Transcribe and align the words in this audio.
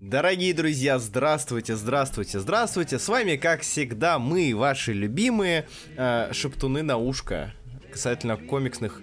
Дорогие 0.00 0.54
друзья, 0.54 0.98
здравствуйте, 0.98 1.76
здравствуйте, 1.76 2.40
здравствуйте. 2.40 2.98
С 2.98 3.06
вами, 3.06 3.36
как 3.36 3.60
всегда, 3.60 4.18
мы, 4.18 4.54
ваши 4.56 4.94
любимые 4.94 5.68
э, 5.94 6.32
шептуны 6.32 6.82
на 6.82 6.96
ушко 6.96 7.52
касательно 7.92 8.38
комиксных 8.38 9.02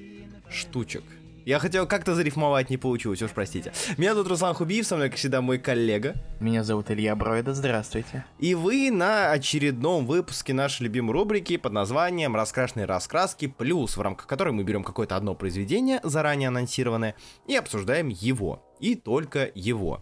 штучек. 0.49 1.04
Я 1.46 1.60
хотел 1.60 1.86
как-то 1.86 2.15
зарифмовать, 2.15 2.71
не 2.71 2.78
получилось, 2.78 3.21
уж 3.21 3.29
простите. 3.29 3.73
Меня 3.97 4.15
зовут 4.15 4.29
Руслан 4.29 4.56
Хубиев, 4.56 4.88
со 4.88 4.96
мной, 4.96 5.10
как 5.10 5.20
всегда, 5.20 5.40
мой 5.40 5.60
коллега. 5.60 6.15
Меня 6.40 6.63
зовут 6.63 6.90
Илья 6.90 7.16
Бройда, 7.16 7.54
здравствуйте. 7.54 8.26
И 8.40 8.56
вы 8.56 8.90
на 8.90 9.32
очередном 9.32 10.08
выпуске 10.08 10.56
нашей 10.56 10.82
любимой 10.84 11.14
рубрики 11.14 11.58
под 11.58 11.74
названием 11.74 12.36
«Раскрашенные 12.36 12.88
раскраски 12.88 13.46
плюс», 13.46 13.98
в 13.98 14.02
рамках 14.02 14.26
которой 14.26 14.50
мы 14.50 14.64
берем 14.64 14.84
какое-то 14.84 15.16
одно 15.16 15.36
произведение, 15.36 16.00
заранее 16.04 16.48
анонсированное, 16.48 17.14
и 17.45 17.55
обсуждаем 17.55 18.09
его. 18.09 18.64
И 18.80 18.95
только 18.95 19.52
его. 19.54 20.02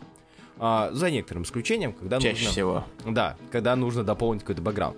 А, 0.57 0.89
за 0.91 1.11
некоторым 1.11 1.43
исключением, 1.43 1.93
когда 1.93 2.19
Чаще 2.19 2.35
нужно... 2.37 2.51
всего. 2.51 2.83
Да, 3.05 3.37
когда 3.51 3.75
нужно 3.75 4.03
дополнить 4.03 4.41
какой-то 4.41 4.61
бэкграунд. 4.61 4.97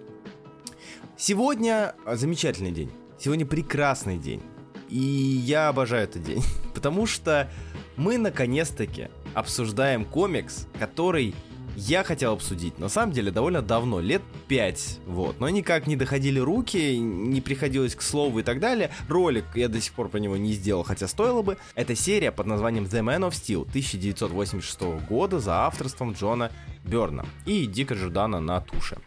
Сегодня 1.17 1.95
замечательный 2.05 2.71
день. 2.71 2.91
Сегодня 3.17 3.45
прекрасный 3.45 4.17
день. 4.17 4.41
И 4.89 4.99
я 4.99 5.69
обожаю 5.69 6.03
этот 6.03 6.23
день. 6.23 6.43
Потому 6.75 7.05
что 7.05 7.49
мы 7.95 8.17
наконец-таки 8.17 9.09
обсуждаем 9.33 10.05
комикс, 10.05 10.67
который 10.79 11.33
я 11.79 12.03
хотел 12.03 12.33
обсудить, 12.33 12.79
на 12.79 12.89
самом 12.89 13.13
деле, 13.13 13.29
довольно 13.29 13.61
давно, 13.61 13.99
лет 13.99 14.23
5, 14.47 15.01
вот, 15.05 15.39
но 15.39 15.47
никак 15.47 15.85
не 15.85 15.95
доходили 15.95 16.39
руки, 16.39 16.97
не 16.97 17.39
приходилось 17.39 17.93
к 17.93 18.01
слову 18.01 18.39
и 18.39 18.43
так 18.43 18.59
далее. 18.59 18.89
Ролик 19.07 19.45
я 19.53 19.69
до 19.69 19.79
сих 19.79 19.93
пор 19.93 20.09
про 20.09 20.17
него 20.17 20.37
не 20.37 20.53
сделал, 20.53 20.81
хотя 20.81 21.07
стоило 21.07 21.43
бы. 21.43 21.57
Это 21.75 21.93
серия 21.95 22.31
под 22.31 22.47
названием 22.47 22.85
The 22.85 23.03
Man 23.03 23.29
of 23.29 23.31
Steel 23.31 23.61
1986 23.69 24.81
года 25.07 25.39
за 25.39 25.67
авторством 25.67 26.13
Джона 26.13 26.51
Берна 26.83 27.25
и 27.45 27.67
Дика 27.67 27.93
Джордана 27.93 28.39
на 28.39 28.59
туше. 28.59 28.97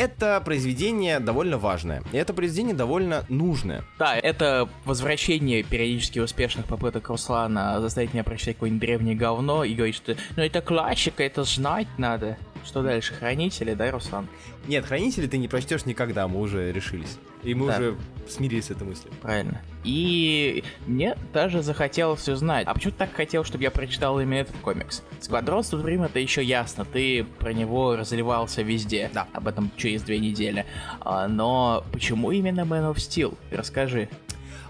Это 0.00 0.40
произведение 0.42 1.20
довольно 1.20 1.58
важное, 1.58 2.02
и 2.10 2.16
это 2.16 2.32
произведение 2.32 2.74
довольно 2.74 3.26
нужное. 3.28 3.84
Да, 3.98 4.16
это 4.16 4.66
возвращение 4.86 5.62
периодически 5.62 6.20
успешных 6.20 6.64
попыток 6.64 7.10
Руслана 7.10 7.78
заставить 7.82 8.14
меня 8.14 8.24
прочитать 8.24 8.54
какое-нибудь 8.54 8.80
древнее 8.80 9.14
говно 9.14 9.62
и 9.62 9.74
говорить, 9.74 9.96
что 9.96 10.16
ну 10.36 10.42
это 10.42 10.62
классика, 10.62 11.22
это 11.22 11.44
знать 11.44 11.86
надо. 11.98 12.38
Что 12.64 12.82
дальше, 12.82 13.14
хранители, 13.14 13.74
да, 13.74 13.90
Руслан? 13.90 14.28
Нет, 14.66 14.84
хранители 14.84 15.26
ты 15.26 15.38
не 15.38 15.48
прочтешь 15.48 15.86
никогда, 15.86 16.28
мы 16.28 16.40
уже 16.40 16.72
решились. 16.72 17.18
И 17.42 17.54
мы 17.54 17.68
Да. 17.68 17.78
уже 17.78 17.96
смирились 18.28 18.66
с 18.66 18.70
этой 18.70 18.86
мыслью. 18.86 19.12
Правильно. 19.22 19.60
И 19.82 20.62
мне 20.86 21.16
даже 21.32 21.62
захотелось 21.62 22.28
узнать, 22.28 22.66
а 22.66 22.74
почему 22.74 22.92
ты 22.92 22.98
так 22.98 23.12
хотел, 23.14 23.44
чтобы 23.44 23.64
я 23.64 23.70
прочитал 23.70 24.20
именно 24.20 24.40
этот 24.40 24.56
комикс? 24.58 25.02
Сквадрон 25.20 25.64
Суприм 25.64 26.02
это 26.02 26.18
еще 26.18 26.44
ясно, 26.44 26.84
ты 26.84 27.24
про 27.24 27.52
него 27.52 27.96
разливался 27.96 28.62
везде. 28.62 29.10
Да. 29.14 29.26
Об 29.32 29.48
этом 29.48 29.70
через 29.76 30.02
две 30.02 30.18
недели. 30.18 30.66
А, 31.00 31.26
но 31.28 31.84
почему 31.92 32.30
именно 32.30 32.60
Man 32.60 32.92
of 32.92 32.96
Steel? 32.96 33.36
Расскажи. 33.50 34.08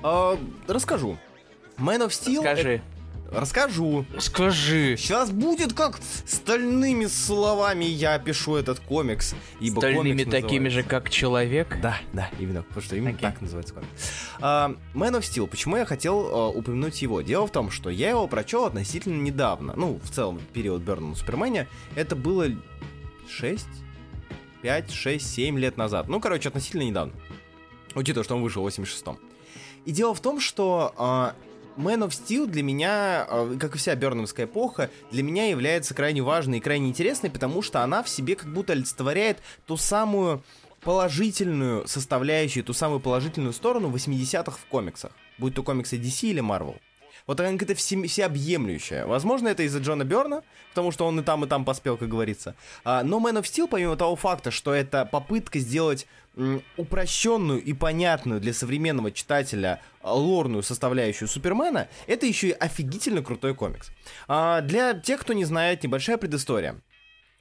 А, 0.03 0.39
расскажу. 0.69 1.19
Man 1.77 2.07
of 2.07 2.11
Steel... 2.11 2.41
Скажи. 2.41 2.83
Э, 3.31 3.39
Расскажу. 3.39 4.05
Скажи. 4.19 4.97
Сейчас 4.99 5.31
будет 5.31 5.73
как 5.73 5.99
стальными 6.27 7.07
словами 7.07 7.85
я 7.85 8.15
опишу 8.15 8.57
этот 8.57 8.81
комикс. 8.81 9.35
Ибо 9.61 9.81
Стальными 9.81 10.25
комикс 10.25 10.31
такими 10.31 10.65
называется- 10.65 10.71
же, 10.71 10.83
как 10.83 11.11
человек. 11.11 11.79
Да, 11.81 11.99
да, 12.13 12.31
именно, 12.39 12.63
потому 12.63 12.83
что 12.83 12.97
именно 12.97 13.11
Окей. 13.11 13.21
так 13.23 13.41
называется 13.41 13.75
комикс. 13.75 13.91
А, 14.41 14.75
Man 14.95 15.19
of 15.19 15.21
Steel, 15.21 15.47
почему 15.47 15.77
я 15.77 15.85
хотел 15.85 16.19
а, 16.29 16.49
упомянуть 16.49 17.01
его? 17.03 17.21
Дело 17.23 17.47
в 17.47 17.51
том, 17.51 17.71
что 17.71 17.91
я 17.91 18.11
его 18.11 18.27
прочел 18.27 18.65
относительно 18.65 19.21
недавно. 19.21 19.75
Ну, 19.77 20.01
в 20.03 20.11
целом, 20.11 20.41
период 20.53 20.83
Берна 20.83 21.09
на 21.09 21.15
Супермене. 21.15 21.69
Это 21.95 22.17
было 22.17 22.47
6, 23.29 23.67
5, 24.63 24.91
6, 24.93 25.27
7 25.35 25.59
лет 25.59 25.77
назад. 25.77 26.09
Ну, 26.09 26.21
короче, 26.21 26.49
относительно 26.49 26.83
недавно. 26.83 27.13
Учитывая, 27.95 28.25
что 28.25 28.37
он 28.37 28.43
вышел 28.43 28.63
в 28.63 28.67
86-м. 28.67 29.19
И 29.87 29.93
дело 29.93 30.15
в 30.15 30.21
том, 30.21 30.41
что 30.41 30.95
а, 30.97 31.35
Man 31.77 32.01
of 32.01 32.11
Steel 32.11 32.47
для 32.47 32.63
меня, 32.63 33.27
а, 33.29 33.57
как 33.59 33.75
и 33.75 33.79
вся 33.79 33.95
Берномская 33.95 34.47
эпоха, 34.47 34.91
для 35.11 35.23
меня 35.23 35.49
является 35.49 35.95
крайне 35.95 36.23
важной 36.23 36.59
и 36.59 36.61
крайне 36.61 36.89
интересной, 36.89 37.31
потому 37.31 37.63
что 37.63 37.83
она 37.83 38.03
в 38.03 38.09
себе 38.09 38.37
как 38.37 38.53
будто 38.53 38.73
олицетворяет 38.73 39.39
ту 39.67 39.77
самую 39.77 40.43
положительную 40.83 41.87
составляющую, 41.87 42.65
ту 42.65 42.73
самую 42.73 43.01
положительную 43.01 43.53
сторону 43.53 43.91
80-х 43.91 44.53
в 44.53 44.65
комиксах. 44.67 45.13
Будь 45.39 45.55
то 45.55 45.63
комиксы 45.63 45.97
DC 45.97 46.29
или 46.29 46.43
Marvel. 46.43 46.77
Вот 47.27 47.41
она 47.41 47.53
какая-то 47.53 47.75
все, 47.75 48.03
всеобъемлющая. 48.07 49.07
Возможно, 49.07 49.49
это 49.49 49.63
из-за 49.63 49.79
Джона 49.79 50.05
Берна, 50.05 50.43
потому 50.71 50.93
что 50.93 51.07
он 51.07 51.21
и 51.21 51.23
там, 51.23 51.45
и 51.45 51.49
там 51.49 51.65
поспел, 51.65 51.97
как 51.97 52.09
говорится. 52.09 52.55
А, 52.85 53.03
но 53.03 53.19
Man 53.19 53.41
of 53.41 53.43
Steel, 53.43 53.69
помимо 53.69 53.97
того 53.97 54.17
факта, 54.17 54.51
что 54.51 54.73
это 54.73 55.05
попытка 55.05 55.59
сделать 55.59 56.07
м, 56.37 56.63
упрощенную 56.77 57.63
и 57.63 57.73
понятную 57.73 58.41
для 58.41 58.53
современного 58.53 59.11
читателя 59.13 59.81
а, 60.03 60.15
лорную 60.15 60.63
составляющую 60.63 61.29
Супермена, 61.29 61.89
это 62.07 62.27
еще 62.27 62.49
и 62.49 62.53
офигительно 62.53 63.23
крутой 63.23 63.55
комикс. 63.55 63.91
А, 64.29 64.61
для 64.61 64.95
тех, 64.95 65.21
кто 65.21 65.33
не 65.33 65.45
знает, 65.45 65.83
небольшая 65.83 66.19
предыстория. 66.19 66.77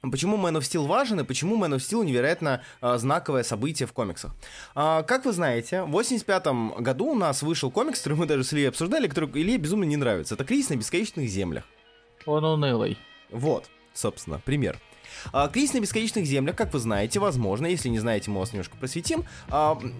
Почему 0.02 0.38
Man 0.38 0.56
of 0.56 0.60
Steel 0.60 0.86
важен 0.86 1.20
и 1.20 1.24
почему 1.24 1.62
Man 1.62 1.74
of 1.74 1.78
Steel 1.78 2.04
невероятно 2.04 2.62
а, 2.80 2.96
знаковое 2.96 3.42
событие 3.42 3.86
в 3.86 3.92
комиксах? 3.92 4.34
А, 4.74 5.02
как 5.02 5.26
вы 5.26 5.32
знаете, 5.32 5.82
в 5.82 5.90
85 5.90 6.46
году 6.78 7.08
у 7.08 7.14
нас 7.14 7.42
вышел 7.42 7.70
комикс, 7.70 7.98
который 7.98 8.14
мы 8.14 8.26
даже 8.26 8.44
с 8.44 8.52
Ильей 8.54 8.70
обсуждали, 8.70 9.08
который 9.08 9.30
Илье 9.34 9.58
безумно 9.58 9.84
не 9.84 9.98
нравится. 9.98 10.34
Это 10.34 10.44
«Кризис 10.44 10.70
на 10.70 10.76
бесконечных 10.76 11.28
землях». 11.28 11.64
Он 12.24 12.44
унылый. 12.44 12.96
Вот, 13.30 13.68
собственно, 13.92 14.40
пример. 14.42 14.78
А, 15.34 15.48
Кризис 15.48 15.74
на 15.74 15.80
бесконечных 15.80 16.24
землях, 16.24 16.56
как 16.56 16.72
вы 16.72 16.78
знаете, 16.78 17.20
возможно, 17.20 17.66
если 17.66 17.90
не 17.90 17.98
знаете, 17.98 18.30
мы 18.30 18.40
вас 18.40 18.52
немножко 18.54 18.78
просветим. 18.78 19.24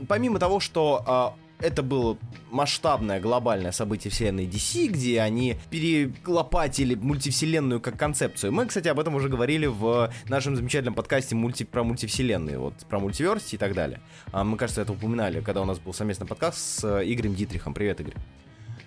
Помимо 0.09 0.39
того, 0.39 0.61
что 0.61 1.37
это 1.61 1.83
было 1.83 2.19
масштабное 2.51 3.21
глобальное 3.21 3.73
событие 3.73 4.11
вселенной 4.11 4.47
DC, 4.47 4.89
где 4.89 5.21
они 5.21 5.57
перелопатили 5.71 6.95
мультивселенную 6.95 7.81
как 7.81 7.97
концепцию. 7.97 8.53
Мы, 8.53 8.67
кстати, 8.67 8.89
об 8.89 8.99
этом 8.99 9.15
уже 9.15 9.29
говорили 9.29 9.67
в 9.67 10.13
нашем 10.29 10.57
замечательном 10.57 10.95
подкасте 10.95 11.35
мульти 11.35 11.65
про 11.65 11.85
мультивселенные, 11.85 12.59
вот 12.59 12.75
про 12.89 12.99
мультиверсити 12.99 13.55
и 13.55 13.59
так 13.59 13.75
далее. 13.75 14.01
А, 14.33 14.45
мы, 14.45 14.57
кажется, 14.57 14.83
это 14.83 14.93
упоминали, 14.93 15.41
когда 15.41 15.63
у 15.63 15.65
нас 15.65 15.79
был 15.79 15.93
совместный 15.93 16.27
подкаст 16.27 16.59
с 16.59 16.85
э, 16.85 17.03
Игорем 17.05 17.35
Дитрихом. 17.35 17.75
Привет, 17.75 18.01
Игорь. 18.01 18.15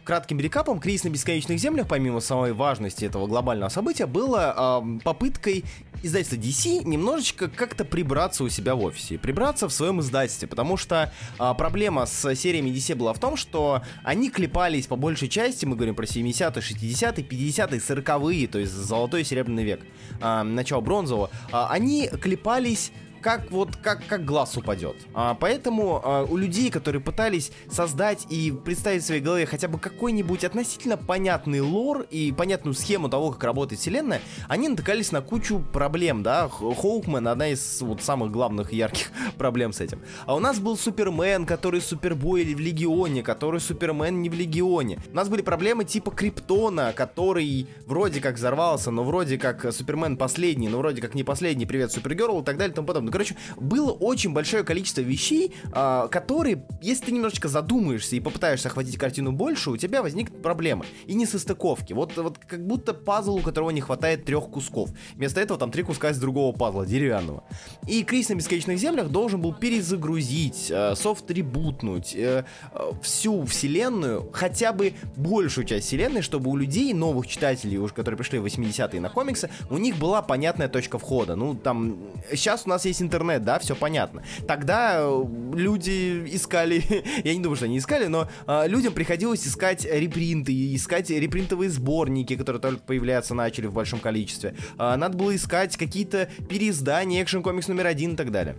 Кратким 0.03 0.37
рекапом, 0.39 0.81
кризис 0.81 1.05
на 1.05 1.09
бесконечных 1.09 1.59
землях, 1.59 1.87
помимо 1.87 2.19
самой 2.19 2.51
важности 2.51 3.05
этого 3.05 3.25
глобального 3.25 3.69
события, 3.69 4.05
было 4.05 4.53
ам, 4.55 4.99
попыткой 4.99 5.63
издательства 6.03 6.35
DC 6.35 6.83
немножечко 6.83 7.47
как-то 7.47 7.85
прибраться 7.85 8.43
у 8.43 8.49
себя 8.49 8.75
в 8.75 8.83
офисе, 8.83 9.17
прибраться 9.17 9.69
в 9.69 9.73
своем 9.73 10.01
издательстве, 10.01 10.49
потому 10.49 10.75
что 10.75 11.13
а, 11.39 11.53
проблема 11.53 12.05
с 12.05 12.35
сериями 12.35 12.69
DC 12.69 12.95
была 12.95 13.13
в 13.13 13.19
том, 13.19 13.37
что 13.37 13.81
они 14.03 14.29
клепались 14.29 14.87
по 14.87 14.97
большей 14.97 15.29
части, 15.29 15.65
мы 15.65 15.77
говорим 15.77 15.95
про 15.95 16.03
70-е, 16.03 16.61
60-е, 16.61 17.25
50-е, 17.25 17.79
40-е, 17.79 18.47
то 18.49 18.59
есть 18.59 18.73
золотой 18.73 19.21
и 19.21 19.23
серебряный 19.23 19.63
век, 19.63 19.79
а, 20.19 20.43
начало 20.43 20.81
бронзового, 20.81 21.29
а, 21.53 21.69
они 21.69 22.09
клепались 22.09 22.91
как 23.23 23.49
вот 23.49 23.75
как, 23.77 24.05
как 24.05 24.25
глаз 24.25 24.57
упадет. 24.57 24.95
А, 25.13 25.33
поэтому 25.33 26.01
а, 26.03 26.23
у 26.25 26.37
людей, 26.37 26.69
которые 26.69 27.01
пытались 27.01 27.51
создать 27.71 28.27
и 28.29 28.51
представить 28.51 29.03
в 29.03 29.05
своей 29.05 29.21
голове 29.21 29.45
хотя 29.45 29.67
бы 29.67 29.79
какой-нибудь 29.79 30.43
относительно 30.43 30.97
понятный 30.97 31.61
лор 31.61 32.05
и 32.11 32.31
понятную 32.31 32.73
схему 32.75 33.09
того, 33.09 33.31
как 33.31 33.43
работает 33.43 33.79
вселенная, 33.79 34.21
они 34.49 34.67
натыкались 34.67 35.11
на 35.11 35.21
кучу 35.21 35.63
проблем, 35.71 36.21
да. 36.21 36.49
Х- 36.49 36.75
Хоукман 36.75 37.27
одна 37.27 37.47
из 37.49 37.81
вот 37.81 38.03
самых 38.03 38.31
главных 38.31 38.73
ярких 38.73 39.11
проблем 39.37 39.71
с 39.71 39.79
этим. 39.79 40.01
А 40.25 40.35
у 40.35 40.39
нас 40.39 40.59
был 40.59 40.77
Супермен, 40.77 41.45
который 41.45 41.81
Супербой 41.81 42.43
в 42.53 42.59
Легионе, 42.59 43.23
который 43.23 43.61
Супермен 43.61 44.21
не 44.21 44.29
в 44.29 44.33
Легионе. 44.33 44.99
У 45.11 45.15
нас 45.15 45.29
были 45.29 45.41
проблемы 45.41 45.85
типа 45.85 46.11
Криптона, 46.11 46.91
который 46.93 47.67
вроде 47.85 48.19
как 48.19 48.35
взорвался, 48.35 48.91
но 48.91 49.03
вроде 49.03 49.37
как 49.37 49.73
Супермен 49.73 50.17
последний, 50.17 50.67
но 50.67 50.79
вроде 50.79 51.01
как 51.01 51.15
не 51.15 51.23
последний, 51.23 51.65
привет, 51.65 51.91
Супергерл 51.91 52.41
и 52.41 52.43
так 52.43 52.57
далее 52.57 52.73
и 52.73 52.75
тому 52.75 52.87
подобное. 52.87 53.12
Короче, 53.13 53.35
было 53.57 53.91
очень 53.91 54.33
большое 54.33 54.63
количество 54.63 55.01
вещей, 55.01 55.53
а, 55.71 56.07
которые, 56.07 56.65
если 56.81 57.05
ты 57.05 57.11
немножечко 57.11 57.47
задумаешься 57.47 58.15
и 58.15 58.19
попытаешься 58.19 58.69
охватить 58.69 58.97
картину 58.97 59.31
больше, 59.31 59.69
у 59.69 59.77
тебя 59.77 60.01
возникнут 60.01 60.41
проблемы. 60.41 60.85
И 61.05 61.13
не 61.13 61.27
состыковки. 61.27 61.93
Вот, 61.93 62.17
вот 62.17 62.39
как 62.39 62.65
будто 62.65 62.95
пазл, 62.95 63.35
у 63.35 63.41
которого 63.41 63.69
не 63.69 63.81
хватает 63.81 64.25
трех 64.25 64.49
кусков. 64.49 64.89
Вместо 65.13 65.39
этого 65.39 65.59
там 65.59 65.69
три 65.69 65.83
куска 65.83 66.09
из 66.09 66.17
другого 66.17 66.55
пазла, 66.55 66.87
деревянного. 66.87 67.43
И 67.87 68.03
Кризис 68.03 68.29
на 68.29 68.33
бесконечных 68.33 68.79
землях 68.79 69.09
должен 69.09 69.39
был 69.39 69.53
перезагрузить, 69.53 70.71
э, 70.71 70.95
софт-ребутнуть 70.95 72.15
э, 72.15 72.45
э, 72.71 72.91
всю 73.03 73.45
вселенную, 73.45 74.27
хотя 74.33 74.73
бы 74.73 74.95
большую 75.15 75.65
часть 75.67 75.85
вселенной, 75.85 76.23
чтобы 76.23 76.49
у 76.49 76.55
людей, 76.55 76.95
новых 76.95 77.27
читателей, 77.27 77.77
уже 77.77 77.93
которые 77.93 78.17
пришли 78.17 78.39
в 78.39 78.45
80-е 78.45 78.99
на 78.99 79.09
комиксы, 79.09 79.51
у 79.69 79.77
них 79.77 79.97
была 79.97 80.23
понятная 80.23 80.67
точка 80.67 80.97
входа. 80.97 81.35
Ну, 81.35 81.53
там, 81.53 81.99
сейчас 82.31 82.63
у 82.65 82.69
нас 82.69 82.85
есть 82.85 83.02
интернет, 83.03 83.43
да, 83.43 83.59
все 83.59 83.75
понятно. 83.75 84.23
Тогда 84.47 84.97
э, 84.99 85.25
люди 85.53 86.23
искали, 86.33 86.83
я 87.23 87.33
не 87.33 87.41
думаю, 87.41 87.55
что 87.55 87.65
они 87.65 87.77
искали, 87.77 88.07
но 88.07 88.27
э, 88.47 88.67
людям 88.67 88.93
приходилось 88.93 89.45
искать 89.45 89.85
репринты, 89.85 90.75
искать 90.75 91.09
репринтовые 91.09 91.69
сборники, 91.69 92.35
которые 92.35 92.61
только 92.61 92.81
появляться 92.81 93.35
начали 93.35 93.67
в 93.67 93.73
большом 93.73 93.99
количестве. 93.99 94.55
Э, 94.77 94.95
надо 94.95 95.17
было 95.17 95.35
искать 95.35 95.77
какие-то 95.77 96.29
переиздания, 96.49 97.21
экшен 97.23 97.43
комикс 97.43 97.67
номер 97.67 97.87
один 97.87 98.13
и 98.13 98.15
так 98.15 98.31
далее. 98.31 98.55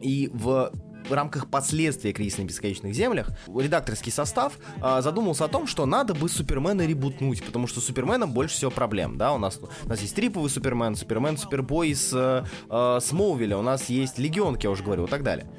И 0.00 0.30
в 0.32 0.72
в 1.08 1.12
рамках 1.12 1.48
последствий 1.50 2.12
кризиса 2.12 2.42
на 2.42 2.46
бесконечных 2.46 2.94
землях 2.94 3.30
редакторский 3.46 4.12
состав 4.12 4.58
э, 4.82 5.00
задумался 5.02 5.44
о 5.44 5.48
том, 5.48 5.66
что 5.66 5.86
надо 5.86 6.14
бы 6.14 6.28
Супермена 6.28 6.86
ребутнуть, 6.86 7.44
потому 7.44 7.66
что 7.66 7.80
Суперменом 7.80 8.32
больше 8.32 8.56
всего 8.56 8.70
проблем, 8.70 9.18
да, 9.18 9.32
у 9.32 9.38
нас, 9.38 9.58
у 9.84 9.88
нас 9.88 10.00
есть 10.00 10.14
триповый 10.14 10.50
Супермен, 10.50 10.96
Супермен, 10.96 11.36
Супербой 11.36 11.94
с 11.94 12.12
э, 12.12 12.98
Смолвиля, 13.00 13.56
у 13.58 13.62
нас 13.62 13.88
есть 13.88 14.18
Легион, 14.18 14.58
я 14.60 14.70
уже 14.70 14.82
говорил, 14.82 15.04
и 15.06 15.08
так 15.08 15.22
далее. 15.22 15.50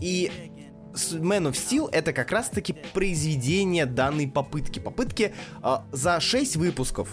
И 0.00 0.30
Man 1.12 1.48
of 1.48 1.52
Steel 1.52 1.88
это 1.92 2.12
как 2.12 2.32
раз-таки 2.32 2.74
произведение 2.92 3.86
данной 3.86 4.26
попытки. 4.28 4.78
Попытки 4.78 5.34
э, 5.62 5.76
за 5.92 6.20
6 6.20 6.56
выпусков 6.56 7.08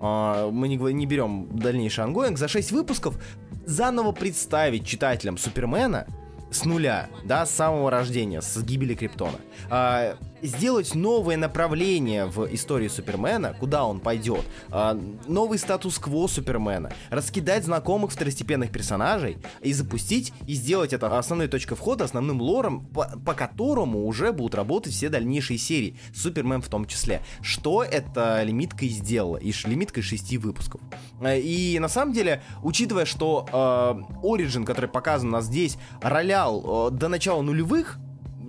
Uh, 0.00 0.50
мы 0.50 0.68
не, 0.68 0.76
не 0.94 1.04
берем 1.04 1.54
дальнейший 1.54 2.04
ongoing, 2.04 2.38
за 2.38 2.48
6 2.48 2.72
выпусков 2.72 3.22
заново 3.66 4.12
представить 4.12 4.86
читателям 4.86 5.36
Супермена 5.36 6.06
с 6.50 6.64
нуля, 6.64 7.08
да, 7.24 7.46
с 7.46 7.50
самого 7.50 7.90
рождения, 7.90 8.40
с 8.40 8.62
гибели 8.62 8.94
Криптона. 8.94 9.38
А, 9.70 10.16
сделать 10.42 10.94
новое 10.94 11.36
направление 11.36 12.26
в 12.26 12.46
истории 12.54 12.88
Супермена, 12.88 13.54
куда 13.58 13.84
он 13.84 14.00
пойдет, 14.00 14.44
а, 14.70 14.98
новый 15.26 15.58
статус-кво 15.58 16.26
Супермена, 16.26 16.92
раскидать 17.10 17.64
знакомых 17.64 18.12
второстепенных 18.12 18.70
персонажей 18.70 19.38
и 19.62 19.72
запустить 19.72 20.32
и 20.46 20.54
сделать 20.54 20.92
это 20.92 21.18
основной 21.18 21.48
точкой 21.48 21.74
входа, 21.74 22.04
основным 22.04 22.40
лором, 22.40 22.86
по, 22.86 23.06
по 23.24 23.34
которому 23.34 24.06
уже 24.06 24.32
будут 24.32 24.54
работать 24.54 24.92
все 24.92 25.08
дальнейшие 25.08 25.58
серии, 25.58 25.96
Супермен 26.14 26.62
в 26.62 26.68
том 26.68 26.86
числе. 26.86 27.22
Что 27.42 27.82
это 27.82 28.42
лимитка 28.42 28.84
и 28.84 28.88
сделала, 28.88 29.36
и 29.36 29.52
лимиткой 29.64 30.02
шести 30.02 30.38
выпусков. 30.38 30.80
А, 31.20 31.34
и 31.34 31.78
на 31.78 31.88
самом 31.88 32.12
деле, 32.12 32.42
учитывая, 32.62 33.04
что 33.04 33.46
э, 33.50 34.24
Origin, 34.24 34.64
который 34.64 34.88
показан 34.88 35.28
у 35.28 35.32
нас 35.32 35.46
здесь, 35.46 35.76
ролял 36.00 36.90
до 36.90 37.08
начала 37.08 37.42
нулевых, 37.42 37.98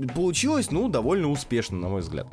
получилось, 0.08 0.72
ну, 0.72 0.90
довольно 0.90 1.30
успешно, 1.30 1.78
на 1.78 1.90
мой 1.90 2.02
взгляд. 2.02 2.28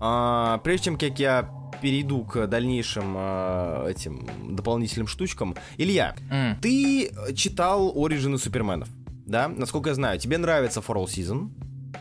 А, 0.00 0.58
прежде 0.58 0.86
чем 0.86 0.98
как 0.98 1.18
я 1.18 1.50
перейду 1.80 2.24
к 2.24 2.46
дальнейшим 2.46 3.14
а, 3.16 3.88
этим 3.88 4.26
дополнительным 4.54 5.06
штучкам, 5.06 5.54
Илья, 5.76 6.14
mm. 6.30 6.60
ты 6.60 7.34
читал 7.34 7.92
Оригины 7.94 8.38
Суперменов, 8.38 8.88
да? 9.26 9.48
Насколько 9.48 9.90
я 9.90 9.94
знаю, 9.94 10.18
тебе 10.18 10.38
нравится 10.38 10.80
For 10.80 10.96
All 10.96 11.06
Season? 11.06 11.50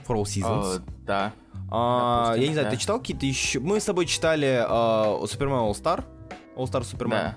For 0.08 0.16
All 0.16 0.24
Seasons? 0.24 0.78
Uh, 0.78 0.82
да. 1.06 1.34
А, 1.72 2.26
Допустим, 2.26 2.42
я 2.42 2.48
не 2.48 2.54
знаю, 2.54 2.68
да. 2.68 2.72
ты 2.72 2.78
читал 2.78 3.00
какие-то 3.00 3.26
еще? 3.26 3.60
Мы 3.60 3.80
с 3.80 3.86
тобой 3.86 4.06
читали 4.06 4.66
uh, 4.68 5.26
Супермен 5.28 5.56
All 5.56 5.72
Star, 5.72 6.04
All 6.56 6.66
Star 6.66 6.84
Супермен. 6.84 7.18
Да. 7.18 7.36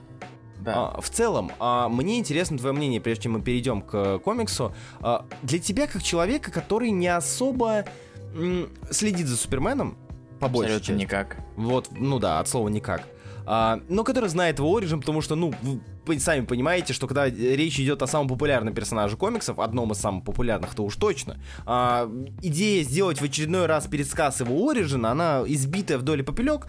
Да. 0.60 0.92
А, 0.94 1.00
в 1.00 1.08
целом, 1.10 1.52
а, 1.58 1.88
мне 1.88 2.18
интересно 2.18 2.58
твое 2.58 2.74
мнение, 2.74 3.00
прежде 3.00 3.24
чем 3.24 3.32
мы 3.32 3.42
перейдем 3.42 3.80
к 3.82 4.18
комиксу. 4.18 4.74
А, 5.00 5.24
для 5.42 5.58
тебя, 5.58 5.86
как 5.86 6.02
человека, 6.02 6.50
который 6.50 6.90
не 6.90 7.08
особо 7.08 7.84
м, 8.34 8.68
следит 8.90 9.26
за 9.26 9.36
Суперменом, 9.36 9.96
по 10.40 10.48
большей 10.48 10.76
Абсолютно 10.76 11.02
никак. 11.02 11.36
Вот, 11.56 11.88
ну 11.90 12.18
да, 12.18 12.40
от 12.40 12.48
слова 12.48 12.68
никак. 12.68 13.02
А, 13.46 13.80
но 13.88 14.04
который 14.04 14.28
знает 14.28 14.58
его 14.58 14.76
оригин, 14.76 15.00
потому 15.00 15.20
что, 15.22 15.34
ну, 15.34 15.52
сами 16.16 16.44
понимаете, 16.44 16.92
что 16.92 17.06
когда 17.06 17.26
речь 17.26 17.78
идет 17.78 18.02
о 18.02 18.06
самом 18.06 18.28
популярном 18.28 18.74
персонаже 18.74 19.16
комиксов, 19.16 19.58
одном 19.58 19.92
из 19.92 19.98
самых 19.98 20.24
популярных, 20.24 20.74
то 20.74 20.84
уж 20.84 20.96
точно, 20.96 21.38
а, 21.66 22.10
идея 22.42 22.82
сделать 22.84 23.20
в 23.20 23.24
очередной 23.24 23.66
раз 23.66 23.86
пересказ 23.86 24.40
его 24.40 24.70
оригина, 24.70 25.10
она 25.10 25.42
избитая 25.46 25.98
вдоль 25.98 26.20
и 26.20 26.22
попелек, 26.22 26.66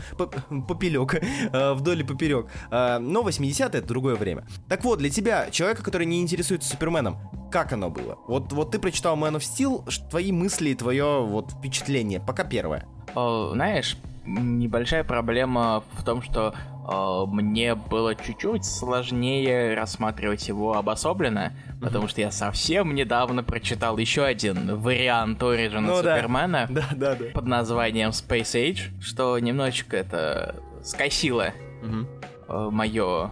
попелек, 0.67 1.21
а, 1.53 1.73
вдоль 1.75 2.01
и 2.01 2.03
поперек. 2.03 2.47
А, 2.71 2.99
но 2.99 3.21
80-е 3.21 3.65
это 3.67 3.87
другое 3.87 4.15
время. 4.15 4.45
Так 4.67 4.83
вот, 4.83 4.99
для 4.99 5.09
тебя, 5.09 5.49
человека, 5.49 5.83
который 5.83 6.05
не 6.05 6.21
интересуется 6.21 6.69
Суперменом, 6.69 7.17
как 7.51 7.73
оно 7.73 7.89
было? 7.89 8.17
Вот, 8.27 8.51
вот 8.53 8.71
ты 8.71 8.79
прочитал 8.79 9.17
Man 9.17 9.37
of 9.37 9.39
Steel, 9.39 9.83
твои 10.09 10.31
мысли, 10.31 10.73
твое 10.73 11.23
вот 11.23 11.51
впечатление, 11.51 12.19
пока 12.19 12.43
первое. 12.43 12.85
О, 13.15 13.51
знаешь, 13.53 13.97
небольшая 14.25 15.03
проблема 15.03 15.83
в 15.93 16.03
том, 16.03 16.21
что 16.21 16.53
э, 16.53 16.78
мне 17.27 17.75
было 17.75 18.15
чуть-чуть 18.15 18.65
сложнее 18.65 19.75
рассматривать 19.75 20.47
его 20.47 20.75
обособленно, 20.75 21.53
mm-hmm. 21.53 21.81
потому 21.81 22.07
что 22.07 22.21
я 22.21 22.31
совсем 22.31 22.95
недавно 22.95 23.43
прочитал 23.43 23.97
еще 23.97 24.23
один 24.23 24.75
вариант 24.77 25.41
Оригина 25.43 25.81
ну, 25.81 25.97
Супермена 25.97 26.67
да. 26.69 26.89
Да, 26.95 27.15
да, 27.15 27.25
под 27.33 27.45
названием 27.45 28.09
Space 28.09 28.55
Age, 28.55 29.01
что 29.01 29.37
немножечко 29.39 29.97
это 29.97 30.55
скосило 30.83 31.53
mm-hmm. 31.83 32.07
э, 32.47 32.69
мое 32.71 33.31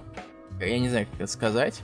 я 0.60 0.80
не 0.80 0.90
знаю, 0.90 1.08
как 1.12 1.22
это 1.22 1.32
сказать. 1.32 1.82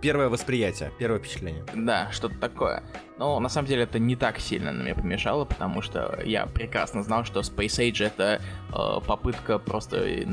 Первое 0.00 0.28
восприятие, 0.28 0.92
первое 0.98 1.18
впечатление. 1.18 1.64
Да, 1.74 2.10
что-то 2.12 2.38
такое. 2.38 2.82
Но 3.18 3.38
на 3.38 3.48
самом 3.48 3.68
деле 3.68 3.82
это 3.82 3.98
не 3.98 4.16
так 4.16 4.40
сильно 4.40 4.72
на 4.72 4.82
меня 4.82 4.94
помешало, 4.94 5.44
потому 5.44 5.82
что 5.82 6.20
я 6.24 6.46
прекрасно 6.46 7.02
знал, 7.02 7.24
что 7.24 7.40
Space 7.40 7.78
Age 7.78 8.06
это 8.06 8.40
э, 8.70 9.06
попытка 9.06 9.58
просто 9.58 10.24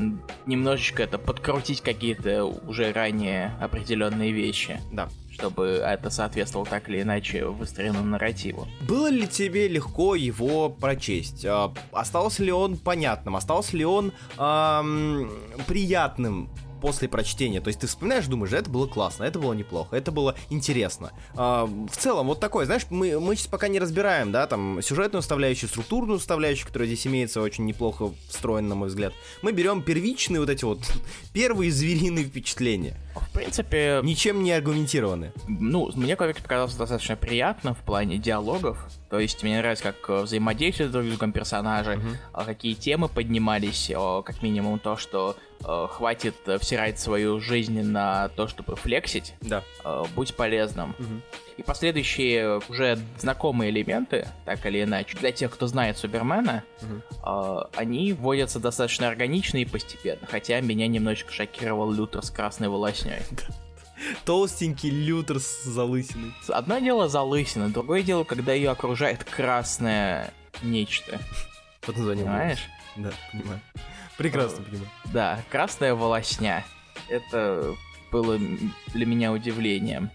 немножечко 0.46 1.02
это 1.02 1.18
подкрутить 1.18 1.80
какие-то 1.80 2.44
уже 2.44 2.92
ранее 2.92 3.56
определенные 3.60 4.32
вещи. 4.32 4.80
Да 4.90 5.08
чтобы 5.32 5.82
это 5.82 6.10
соответствовало 6.10 6.68
так 6.68 6.90
или 6.90 7.00
иначе 7.00 7.46
выстроенному 7.46 8.04
нарративу. 8.04 8.68
Было 8.86 9.08
ли 9.08 9.26
тебе 9.26 9.66
легко 9.66 10.14
его 10.14 10.68
прочесть? 10.68 11.46
А, 11.46 11.72
остался 11.90 12.44
ли 12.44 12.52
он 12.52 12.76
понятным? 12.76 13.36
Остался 13.36 13.76
ли 13.76 13.84
он 13.84 14.12
эм, 14.38 15.32
приятным 15.66 16.50
после 16.82 17.08
прочтения. 17.08 17.60
То 17.60 17.68
есть 17.68 17.78
ты 17.78 17.86
вспоминаешь, 17.86 18.26
думаешь, 18.26 18.52
это 18.52 18.68
было 18.68 18.88
классно, 18.88 19.22
это 19.22 19.38
было 19.38 19.52
неплохо, 19.52 19.94
это 19.94 20.10
было 20.10 20.34
интересно. 20.50 21.12
А, 21.36 21.64
в 21.66 21.96
целом, 21.96 22.26
вот 22.26 22.40
такое, 22.40 22.66
знаешь, 22.66 22.82
мы, 22.90 23.20
мы 23.20 23.36
сейчас 23.36 23.46
пока 23.46 23.68
не 23.68 23.78
разбираем, 23.78 24.32
да, 24.32 24.48
там, 24.48 24.82
сюжетную 24.82 25.22
составляющую, 25.22 25.70
структурную 25.70 26.18
составляющую, 26.18 26.66
которая 26.66 26.88
здесь 26.88 27.06
имеется 27.06 27.40
очень 27.40 27.66
неплохо 27.66 28.10
встроена, 28.28 28.70
на 28.70 28.74
мой 28.74 28.88
взгляд. 28.88 29.12
Мы 29.42 29.52
берем 29.52 29.80
первичные 29.80 30.40
вот 30.40 30.50
эти 30.50 30.64
вот 30.64 30.80
первые 31.32 31.70
звериные 31.70 32.24
впечатления. 32.24 32.96
В 33.14 33.32
принципе... 33.32 34.00
Ничем 34.02 34.42
не 34.42 34.50
аргументированы. 34.50 35.32
Ну, 35.46 35.88
мне 35.94 36.16
комикс 36.16 36.40
показался 36.40 36.78
достаточно 36.78 37.14
приятно 37.14 37.74
в 37.74 37.78
плане 37.78 38.18
диалогов. 38.18 38.88
То 39.08 39.20
есть 39.20 39.42
мне 39.44 39.58
нравится, 39.58 39.84
как 39.84 39.96
э, 40.08 40.22
взаимодействуют 40.22 40.90
друг 40.90 41.04
с 41.04 41.08
другом 41.08 41.32
персонажи, 41.32 42.00
uh-huh. 42.32 42.44
какие 42.46 42.74
темы 42.74 43.08
поднимались, 43.08 43.90
как 44.24 44.42
минимум 44.42 44.78
то, 44.78 44.96
что 44.96 45.36
э, 45.64 45.86
хватит 45.90 46.34
всирать 46.60 46.98
свою 46.98 47.40
жизнь 47.40 47.82
на 47.82 48.28
то, 48.30 48.48
чтобы 48.48 48.76
флексить. 48.76 49.34
Да. 49.40 49.62
Будь 50.14 50.34
полезным. 50.34 50.94
Uh-huh. 50.98 51.20
И 51.56 51.62
последующие 51.62 52.60
уже 52.68 52.98
знакомые 53.18 53.70
элементы, 53.70 54.28
так 54.44 54.64
или 54.66 54.82
иначе, 54.82 55.16
для 55.18 55.32
тех, 55.32 55.50
кто 55.52 55.66
знает 55.66 55.98
Супермена, 55.98 56.64
uh-huh. 56.80 57.68
они 57.76 58.12
вводятся 58.12 58.58
достаточно 58.58 59.08
органично 59.08 59.58
и 59.58 59.64
постепенно. 59.64 60.26
Хотя 60.30 60.60
меня 60.60 60.86
немножечко 60.86 61.32
шокировал 61.32 61.90
Лютер 61.92 62.22
с 62.22 62.30
красной 62.30 62.68
волосней. 62.68 63.22
Толстенький 64.24 64.90
Лютер 64.90 65.38
с 65.40 65.64
залысиной. 65.64 66.32
Одно 66.48 66.78
дело 66.78 67.08
залысина, 67.08 67.70
другое 67.70 68.02
дело, 68.02 68.24
когда 68.24 68.52
ее 68.52 68.70
окружает 68.70 69.24
красное 69.24 70.32
нечто. 70.62 71.20
Под 71.80 71.96
названием 71.96 72.26
Понимаешь? 72.26 72.68
Да, 72.96 73.10
понимаю. 73.32 73.60
Прекрасно 74.22 74.62
понимаю. 74.62 74.88
Да, 75.12 75.42
красная 75.50 75.96
волосня. 75.96 76.64
Это 77.08 77.74
было 78.12 78.38
для 78.94 79.04
меня 79.04 79.32
удивлением. 79.32 80.10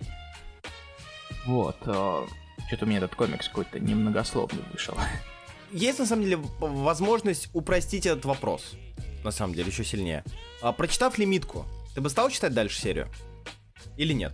Вот. 1.45 1.75
А, 1.85 2.25
Что-то 2.67 2.85
у 2.85 2.87
меня 2.87 2.99
этот 2.99 3.15
комикс 3.15 3.49
какой-то 3.49 3.81
немногословный 3.81 4.63
вышел. 4.71 4.95
Есть, 5.73 5.99
на 5.99 6.05
самом 6.05 6.23
деле, 6.23 6.37
возможность 6.59 7.49
упростить 7.53 8.05
этот 8.05 8.23
вопрос. 8.23 8.75
На 9.25 9.31
самом 9.31 9.53
деле, 9.53 9.67
еще 9.71 9.83
сильнее. 9.83 10.23
А, 10.61 10.71
прочитав 10.71 11.17
лимитку, 11.17 11.65
ты 11.93 11.99
бы 11.99 12.09
стал 12.09 12.29
читать 12.29 12.53
дальше 12.53 12.79
серию? 12.79 13.09
Или 13.97 14.13
нет? 14.13 14.31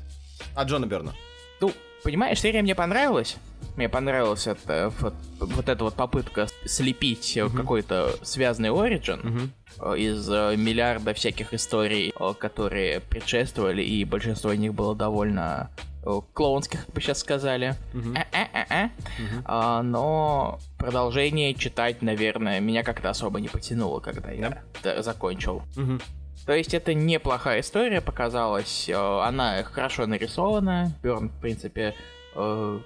От 0.53 0.67
Джона 0.67 0.85
Берна. 0.85 1.15
Ну, 1.61 1.73
понимаешь, 2.03 2.39
серия 2.39 2.61
мне 2.61 2.75
понравилась. 2.75 3.37
Мне 3.75 3.89
понравилась 3.89 4.47
это, 4.47 4.93
вот, 4.99 5.13
вот 5.39 5.69
эта 5.69 5.83
вот 5.83 5.95
попытка 5.95 6.47
слепить 6.65 7.37
uh-huh. 7.37 7.55
какой-то 7.55 8.15
связанный 8.21 8.71
оригин 8.71 9.51
uh-huh. 9.79 9.99
из 9.99 10.29
э, 10.29 10.55
миллиарда 10.55 11.13
всяких 11.13 11.53
историй, 11.53 12.13
э, 12.17 12.33
которые 12.37 12.99
предшествовали, 12.99 13.81
и 13.81 14.05
большинство 14.05 14.51
из 14.51 14.59
них 14.59 14.73
было 14.73 14.95
довольно 14.95 15.71
клоунских, 16.33 16.85
как 16.85 16.93
бы 16.93 17.01
сейчас 17.01 17.19
сказали. 17.19 17.75
Uh-huh. 17.93 18.89
А, 19.45 19.81
но 19.81 20.59
продолжение 20.77 21.53
читать, 21.53 22.01
наверное, 22.01 22.59
меня 22.59 22.83
как-то 22.83 23.09
особо 23.09 23.39
не 23.39 23.47
потянуло, 23.47 24.01
когда 24.01 24.31
я 24.31 24.61
закончил. 25.01 25.61
Uh-huh. 25.75 26.01
То 26.45 26.53
есть 26.53 26.73
это 26.73 26.93
неплохая 26.93 27.61
история 27.61 28.01
показалась. 28.01 28.89
Э, 28.89 29.21
она 29.21 29.63
хорошо 29.63 30.05
нарисована. 30.05 30.91
Берн, 31.01 31.29
в 31.29 31.39
принципе, 31.39 31.95
э, 32.35 32.79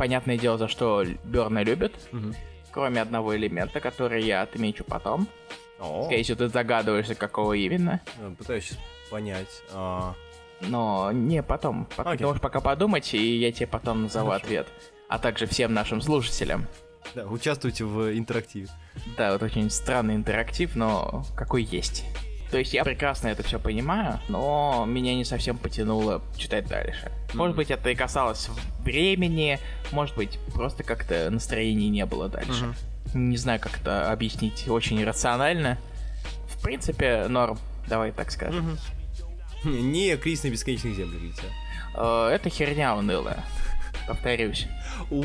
понятное 0.00 0.38
дело, 0.38 0.56
за 0.56 0.66
что 0.66 1.04
Берна 1.24 1.62
любит. 1.62 1.92
Угу. 2.10 2.34
Кроме 2.70 3.02
одного 3.02 3.36
элемента, 3.36 3.80
который 3.80 4.24
я 4.24 4.40
отмечу 4.40 4.82
потом. 4.82 5.28
О. 5.78 6.04
Скорее 6.06 6.22
всего, 6.22 6.38
ты 6.38 6.48
загадываешься, 6.48 7.14
какого 7.14 7.52
именно. 7.52 8.00
Пытаюсь 8.38 8.72
понять. 9.10 9.62
А... 9.74 10.14
Но 10.62 11.12
не 11.12 11.42
потом. 11.42 11.86
Okay. 11.98 12.16
Ты 12.16 12.24
можешь 12.24 12.40
пока 12.40 12.60
подумать, 12.60 13.12
и 13.12 13.36
я 13.36 13.52
тебе 13.52 13.66
потом 13.66 14.04
назову 14.04 14.28
Хорошо. 14.28 14.44
ответ. 14.46 14.68
А 15.08 15.18
также 15.18 15.44
всем 15.46 15.74
нашим 15.74 16.00
слушателям. 16.00 16.66
Да, 17.14 17.26
участвуйте 17.26 17.84
в 17.84 18.16
интерактиве. 18.16 18.68
Да, 19.18 19.32
вот 19.32 19.42
очень 19.42 19.68
странный 19.68 20.14
интерактив, 20.14 20.76
но 20.76 21.24
какой 21.36 21.62
есть. 21.62 22.06
То 22.50 22.58
есть 22.58 22.74
я 22.74 22.82
прекрасно 22.84 23.28
это 23.28 23.44
все 23.44 23.60
понимаю, 23.60 24.18
но 24.28 24.84
меня 24.86 25.14
не 25.14 25.24
совсем 25.24 25.56
потянуло 25.56 26.20
читать 26.36 26.66
дальше. 26.66 27.12
Может 27.32 27.56
быть, 27.56 27.70
это 27.70 27.90
и 27.90 27.94
касалось 27.94 28.48
времени, 28.80 29.60
может 29.92 30.16
быть, 30.16 30.38
просто 30.52 30.82
как-то 30.82 31.30
настроения 31.30 31.88
не 31.88 32.04
было 32.06 32.28
дальше. 32.28 32.74
Не 33.14 33.36
знаю, 33.36 33.60
как 33.60 33.80
это 33.80 34.10
объяснить 34.10 34.68
очень 34.68 35.04
рационально. 35.04 35.78
В 36.48 36.60
принципе, 36.62 37.26
норм, 37.28 37.58
давай 37.86 38.10
так 38.10 38.30
скажем. 38.32 38.78
Не 39.62 40.16
кризис 40.16 40.44
на 40.44 40.48
бесконечных 40.48 40.96
землях 40.96 41.36
тебя. 41.36 42.30
Это 42.32 42.50
херня 42.50 42.96
унылая 42.96 43.44
повторюсь. 44.06 44.66
у 45.10 45.24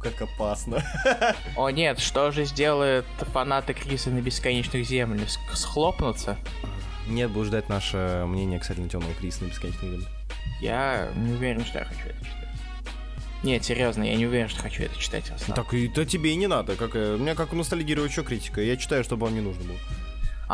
как 0.00 0.22
опасно. 0.22 0.82
О 1.56 1.70
нет, 1.70 1.98
что 1.98 2.30
же 2.30 2.44
сделают 2.44 3.06
фанаты 3.32 3.74
Криса 3.74 4.10
на 4.10 4.20
бесконечных 4.20 4.86
землях? 4.86 5.28
Схлопнуться? 5.52 6.36
Нет, 7.06 7.30
буду 7.30 7.46
ждать 7.46 7.68
наше 7.68 8.24
мнение 8.26 8.58
касательно 8.58 8.88
темного 8.88 9.12
Криса 9.14 9.44
на 9.44 9.48
бесконечных 9.48 9.90
землях. 9.90 10.08
Я 10.60 11.10
не 11.16 11.32
уверен, 11.32 11.64
что 11.64 11.78
я 11.78 11.84
хочу 11.84 12.08
это 12.08 12.24
читать. 12.24 12.44
Нет, 13.42 13.62
серьезно, 13.62 14.04
я 14.04 14.14
не 14.14 14.26
уверен, 14.26 14.48
что 14.48 14.62
хочу 14.62 14.84
это 14.84 14.98
читать. 14.98 15.30
Так 15.54 15.74
и 15.74 15.88
то 15.88 16.06
тебе 16.06 16.32
и 16.32 16.36
не 16.36 16.46
надо. 16.46 16.76
Как, 16.76 16.96
э, 16.96 17.16
у 17.16 17.18
меня 17.18 17.34
как 17.34 17.52
у 17.52 17.56
ностальгирующего 17.56 18.24
критика. 18.24 18.62
Я 18.62 18.76
читаю, 18.78 19.04
чтобы 19.04 19.26
вам 19.26 19.34
не 19.34 19.42
нужно 19.42 19.64
было. 19.64 19.78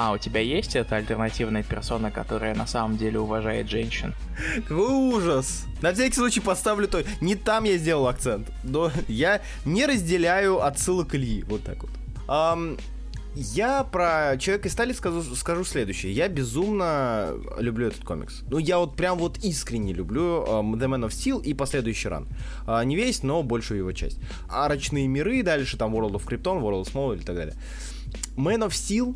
А, 0.02 0.12
у 0.12 0.16
тебя 0.16 0.40
есть 0.40 0.76
эта 0.76 0.96
альтернативная 0.96 1.62
персона, 1.62 2.10
которая 2.10 2.54
на 2.54 2.66
самом 2.66 2.96
деле 2.96 3.20
уважает 3.20 3.68
женщин? 3.68 4.14
Какой 4.66 4.94
ужас! 4.94 5.66
На 5.82 5.92
всякий 5.92 6.14
случай 6.14 6.40
поставлю 6.40 6.88
то. 6.88 7.04
Не 7.20 7.34
там 7.34 7.64
я 7.64 7.76
сделал 7.76 8.08
акцент. 8.08 8.50
Но 8.64 8.90
я 9.08 9.42
не 9.66 9.84
разделяю 9.84 10.64
отсылок 10.64 11.14
Ильи. 11.14 11.42
Вот 11.42 11.64
так 11.64 11.82
вот. 11.82 11.90
Um, 12.28 12.80
я 13.34 13.84
про 13.84 14.38
Человека 14.38 14.68
из 14.68 14.72
стали 14.72 14.94
скажу, 14.94 15.22
скажу 15.34 15.64
следующее. 15.64 16.14
Я 16.14 16.28
безумно 16.28 17.34
люблю 17.58 17.88
этот 17.88 18.02
комикс. 18.02 18.40
Ну, 18.48 18.56
я 18.56 18.78
вот 18.78 18.96
прям 18.96 19.18
вот 19.18 19.36
искренне 19.44 19.92
люблю 19.92 20.46
um, 20.46 20.78
The 20.78 20.88
Man 20.88 21.06
of 21.06 21.10
Steel 21.10 21.42
и 21.42 21.52
последующий 21.52 22.08
ран. 22.08 22.26
Uh, 22.66 22.82
не 22.86 22.96
весь, 22.96 23.22
но 23.22 23.42
большую 23.42 23.80
его 23.80 23.92
часть. 23.92 24.18
Арочные 24.48 25.06
миры, 25.08 25.42
дальше 25.42 25.76
там 25.76 25.94
World 25.94 26.12
of 26.12 26.26
Krypton, 26.26 26.62
World 26.62 26.86
of 26.86 26.90
Small 26.90 27.18
и 27.18 27.22
так 27.22 27.36
далее. 27.36 27.54
Man 28.38 28.66
of 28.66 28.70
Steel 28.70 29.14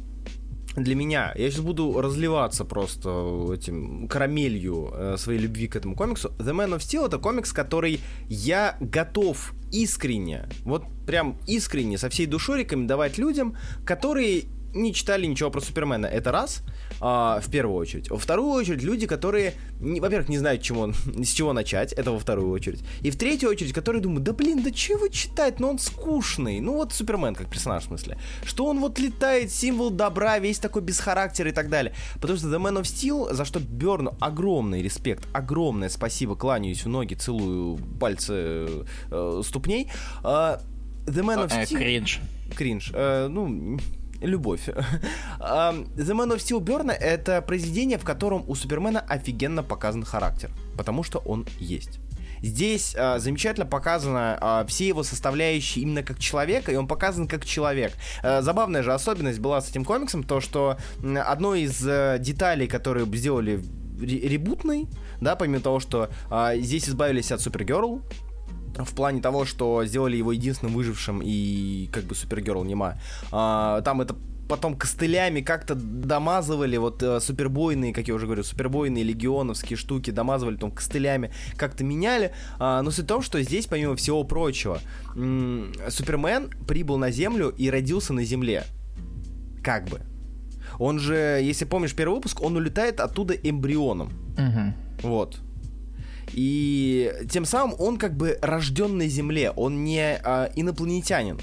для 0.76 0.94
меня, 0.94 1.32
я 1.36 1.50
сейчас 1.50 1.60
буду 1.60 2.00
разливаться 2.00 2.64
просто 2.64 3.52
этим 3.54 4.08
карамелью 4.08 4.90
э, 4.92 5.16
своей 5.18 5.38
любви 5.38 5.68
к 5.68 5.76
этому 5.76 5.94
комиксу. 5.94 6.30
The 6.38 6.52
Man 6.52 6.76
of 6.76 6.78
Steel 6.78 7.06
это 7.06 7.18
комикс, 7.18 7.52
который 7.52 8.00
я 8.28 8.76
готов 8.80 9.54
искренне, 9.72 10.48
вот 10.64 10.84
прям 11.06 11.38
искренне, 11.46 11.98
со 11.98 12.08
всей 12.08 12.26
душой 12.26 12.60
рекомендовать 12.60 13.18
людям, 13.18 13.56
которые 13.84 14.44
не 14.74 14.92
читали 14.92 15.26
ничего 15.26 15.50
про 15.50 15.60
Супермена. 15.60 16.06
Это 16.06 16.32
раз, 16.32 16.62
а, 17.00 17.40
в 17.40 17.50
первую 17.50 17.76
очередь. 17.76 18.10
Во 18.10 18.18
вторую 18.18 18.50
очередь, 18.50 18.82
люди, 18.82 19.06
которые, 19.06 19.54
не, 19.80 20.00
во-первых, 20.00 20.28
не 20.28 20.38
знают, 20.38 20.62
чему, 20.62 20.92
с 21.24 21.28
чего 21.28 21.52
начать, 21.52 21.92
это 21.92 22.12
во 22.12 22.18
вторую 22.18 22.50
очередь. 22.50 22.84
И 23.02 23.10
в 23.10 23.16
третью 23.16 23.50
очередь, 23.50 23.72
которые 23.72 24.02
думают, 24.02 24.24
да 24.24 24.32
блин, 24.32 24.62
да 24.62 24.70
чего 24.70 25.08
читать, 25.08 25.60
ну 25.60 25.68
он 25.68 25.78
скучный. 25.78 26.60
Ну 26.60 26.74
вот 26.74 26.92
Супермен 26.92 27.34
как 27.34 27.48
персонаж, 27.48 27.84
в 27.84 27.86
смысле. 27.86 28.18
Что 28.44 28.66
он 28.66 28.80
вот 28.80 28.98
летает, 28.98 29.50
символ 29.50 29.90
добра, 29.90 30.38
весь 30.38 30.58
такой 30.58 30.82
без 30.82 30.98
характера 30.98 31.50
и 31.50 31.52
так 31.52 31.68
далее. 31.68 31.94
Потому 32.20 32.38
что 32.38 32.48
The 32.48 32.58
Man 32.58 32.80
of 32.80 32.82
Steel, 32.82 33.32
за 33.32 33.44
что 33.44 33.60
Берну 33.60 34.14
огромный 34.20 34.82
респект, 34.82 35.26
огромное 35.32 35.88
спасибо, 35.88 36.36
кланяюсь 36.36 36.84
в 36.84 36.88
ноги, 36.88 37.14
целую 37.14 37.78
пальцы 38.00 38.84
э, 39.10 39.42
ступней. 39.44 39.90
Э, 40.22 40.58
The 41.06 41.22
Man 41.22 41.46
of 41.46 41.52
э, 41.52 41.64
Steel... 41.64 41.78
Кринж. 41.78 42.20
Кринж. 42.56 42.90
Э, 42.94 43.28
ну, 43.28 43.78
любовь. 44.24 44.68
The 45.38 45.86
Man 45.96 46.34
of 46.34 46.38
Steel 46.38 46.60
Берна— 46.60 46.92
это 47.00 47.42
произведение, 47.42 47.98
в 47.98 48.04
котором 48.04 48.44
у 48.48 48.54
Супермена 48.54 49.00
офигенно 49.00 49.62
показан 49.62 50.04
характер, 50.04 50.50
потому 50.76 51.02
что 51.02 51.18
он 51.18 51.46
есть. 51.58 52.00
Здесь 52.44 52.94
э, 52.94 53.18
замечательно 53.20 53.64
показано 53.64 54.38
э, 54.38 54.64
все 54.68 54.88
его 54.88 55.02
составляющие 55.02 55.82
именно 55.82 56.02
как 56.02 56.18
человека, 56.18 56.70
и 56.72 56.76
он 56.76 56.86
показан 56.86 57.26
как 57.26 57.46
человек. 57.46 57.94
Э, 58.22 58.42
забавная 58.42 58.82
же 58.82 58.92
особенность 58.92 59.38
была 59.38 59.62
с 59.62 59.70
этим 59.70 59.82
комиксом, 59.82 60.22
то 60.22 60.42
что 60.42 60.76
э, 61.02 61.16
одной 61.16 61.62
из 61.62 61.82
э, 61.86 62.18
деталей, 62.20 62.66
которые 62.66 63.06
сделали 63.06 63.64
ребутной, 63.98 64.88
да, 65.22 65.36
помимо 65.36 65.60
того, 65.60 65.80
что 65.80 66.10
э, 66.30 66.58
здесь 66.58 66.86
избавились 66.86 67.32
от 67.32 67.40
Супергерл, 67.40 68.02
в 68.78 68.94
плане 68.94 69.20
того, 69.20 69.44
что 69.44 69.84
сделали 69.84 70.16
его 70.16 70.32
единственным 70.32 70.74
выжившим 70.74 71.20
и 71.24 71.88
как 71.92 72.04
бы 72.04 72.14
Супергерл 72.14 72.64
нема. 72.64 72.94
А, 73.30 73.80
там 73.82 74.00
это 74.00 74.16
потом 74.48 74.76
костылями 74.76 75.40
как-то 75.40 75.74
домазывали, 75.74 76.76
вот 76.76 77.02
э, 77.02 77.18
супербойные, 77.20 77.94
как 77.94 78.08
я 78.08 78.14
уже 78.14 78.26
говорю, 78.26 78.42
супербойные 78.42 79.02
легионовские 79.02 79.76
штуки 79.76 80.10
домазывали 80.10 80.56
там 80.56 80.70
костылями, 80.70 81.32
как-то 81.56 81.82
меняли. 81.84 82.32
А, 82.58 82.82
но 82.82 82.90
суть 82.90 83.04
в 83.04 83.08
том, 83.08 83.22
что 83.22 83.40
здесь, 83.42 83.66
помимо 83.66 83.96
всего 83.96 84.22
прочего, 84.24 84.80
м- 85.16 85.72
Супермен 85.88 86.50
прибыл 86.66 86.98
на 86.98 87.10
Землю 87.10 87.48
и 87.56 87.70
родился 87.70 88.12
на 88.12 88.24
Земле. 88.24 88.64
Как 89.62 89.88
бы. 89.88 90.00
Он 90.78 90.98
же, 90.98 91.14
если 91.42 91.64
помнишь 91.64 91.94
первый 91.94 92.16
выпуск, 92.16 92.42
он 92.42 92.56
улетает 92.56 93.00
оттуда 93.00 93.34
эмбрионом. 93.34 94.12
Угу. 94.36 95.08
Вот. 95.08 95.38
И 96.34 97.12
тем 97.30 97.44
самым 97.44 97.76
он 97.78 97.96
как 97.96 98.16
бы 98.16 98.38
рожден 98.42 98.98
на 98.98 99.06
Земле, 99.06 99.52
он 99.52 99.84
не 99.84 100.18
э, 100.20 100.48
инопланетянин, 100.56 101.38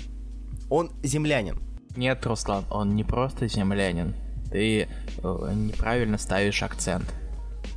он 0.69 0.91
землянин. 1.01 1.60
Нет, 1.95 2.25
Руслан, 2.25 2.65
он 2.69 2.95
не 2.95 3.05
просто 3.05 3.48
землянин. 3.48 4.13
Ты 4.51 4.81
э, 4.81 5.53
неправильно 5.55 6.17
ставишь 6.17 6.62
акцент. 6.62 7.05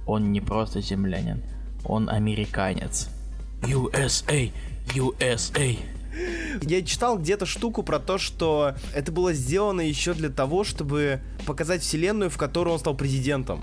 Он 0.06 0.32
не 0.32 0.40
просто 0.40 0.80
землянин, 0.80 1.44
он 1.84 2.10
американец. 2.10 3.08
USA, 3.62 4.50
USA. 4.88 5.78
Я 6.62 6.82
читал 6.82 7.18
где-то 7.18 7.46
штуку 7.46 7.84
про 7.84 8.00
то, 8.00 8.18
что 8.18 8.74
это 8.92 9.12
было 9.12 9.32
сделано 9.32 9.82
еще 9.82 10.14
для 10.14 10.30
того, 10.30 10.64
чтобы 10.64 11.20
показать 11.46 11.82
вселенную, 11.82 12.28
в 12.28 12.38
которой 12.38 12.70
он 12.70 12.80
стал 12.80 12.96
президентом. 12.96 13.62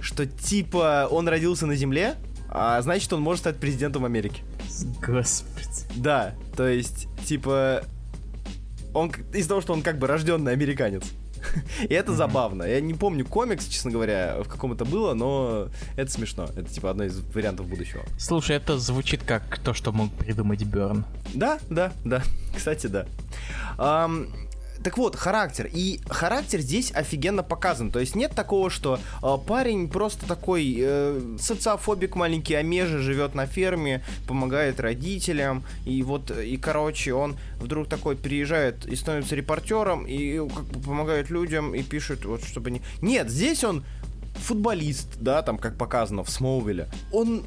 Что 0.00 0.26
типа 0.26 1.06
он 1.08 1.28
родился 1.28 1.66
на 1.66 1.76
Земле, 1.76 2.16
а 2.48 2.80
значит, 2.82 3.12
он 3.12 3.20
может 3.20 3.40
стать 3.40 3.56
президентом 3.56 4.04
Америки. 4.04 4.42
Господи. 5.06 5.66
Да, 5.96 6.34
то 6.56 6.68
есть, 6.68 7.08
типа, 7.24 7.82
он 8.94 9.12
из-за 9.32 9.48
того, 9.48 9.60
что 9.60 9.72
он 9.72 9.82
как 9.82 9.98
бы 9.98 10.06
рожденный 10.06 10.52
американец. 10.52 11.04
И 11.82 11.94
это 11.94 12.12
mm-hmm. 12.12 12.16
забавно. 12.16 12.62
Я 12.64 12.80
не 12.80 12.94
помню 12.94 13.24
комикс, 13.24 13.66
честно 13.66 13.90
говоря, 13.90 14.36
в 14.42 14.48
каком 14.48 14.72
это 14.72 14.84
было, 14.84 15.14
но 15.14 15.68
это 15.96 16.10
смешно. 16.10 16.48
Это 16.56 16.64
типа 16.64 16.90
одно 16.90 17.04
из 17.04 17.18
вариантов 17.34 17.66
будущего. 17.66 18.02
Слушай, 18.18 18.56
это 18.56 18.78
звучит 18.78 19.22
как 19.22 19.58
то, 19.58 19.74
что 19.74 19.92
мог 19.92 20.12
придумать 20.12 20.62
Берн. 20.64 21.04
Да, 21.34 21.58
да, 21.70 21.92
да. 22.04 22.22
Кстати, 22.56 22.86
да. 22.86 23.06
Um, 23.78 24.28
так 24.82 24.98
вот, 24.98 25.16
характер. 25.16 25.68
И 25.72 26.00
характер 26.08 26.60
здесь 26.60 26.92
офигенно 26.92 27.42
показан. 27.42 27.90
То 27.90 28.00
есть 28.00 28.14
нет 28.14 28.32
такого, 28.32 28.70
что 28.70 28.98
э, 29.22 29.36
парень 29.46 29.88
просто 29.88 30.26
такой 30.26 30.76
э, 30.78 31.36
социофобик 31.40 32.14
маленький, 32.16 32.54
Омежи, 32.54 32.98
живет 32.98 33.34
на 33.34 33.46
ферме, 33.46 34.04
помогает 34.26 34.80
родителям. 34.80 35.64
И 35.84 36.02
вот, 36.02 36.30
и 36.30 36.56
короче, 36.56 37.14
он 37.14 37.36
вдруг 37.60 37.88
такой 37.88 38.16
приезжает 38.16 38.86
и 38.86 38.96
становится 38.96 39.34
репортером, 39.34 40.06
и 40.06 40.38
как 40.38 40.64
бы 40.64 40.80
помогает 40.80 41.30
людям, 41.30 41.74
и 41.74 41.82
пишет, 41.82 42.24
вот 42.24 42.44
чтобы 42.44 42.70
не... 42.70 42.82
Нет, 43.00 43.30
здесь 43.30 43.64
он 43.64 43.84
футболист, 44.36 45.16
да, 45.20 45.42
там, 45.42 45.58
как 45.58 45.76
показано 45.76 46.22
в 46.24 46.30
Смоувилле. 46.30 46.88
Он 47.12 47.44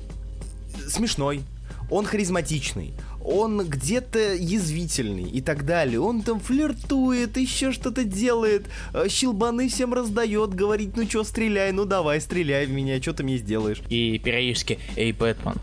смешной, 0.87 1.43
он 1.89 2.05
харизматичный, 2.05 2.93
он 3.23 3.67
где-то 3.67 4.35
язвительный 4.35 5.29
и 5.29 5.41
так 5.41 5.65
далее. 5.65 5.99
Он 5.99 6.21
там 6.21 6.39
флиртует, 6.39 7.37
еще 7.37 7.71
что-то 7.71 8.03
делает, 8.03 8.67
э, 8.93 9.07
щелбаны 9.09 9.69
всем 9.69 9.93
раздает, 9.93 10.53
говорит, 10.53 10.95
ну 10.95 11.05
чё, 11.05 11.23
стреляй, 11.23 11.71
ну 11.71 11.85
давай, 11.85 12.21
стреляй 12.21 12.65
в 12.65 12.71
меня, 12.71 13.01
что 13.01 13.13
ты 13.13 13.23
мне 13.23 13.37
сделаешь. 13.37 13.81
И 13.89 14.19
периодически, 14.19 14.79
эй, 14.95 15.11
Бэтмен, 15.11 15.55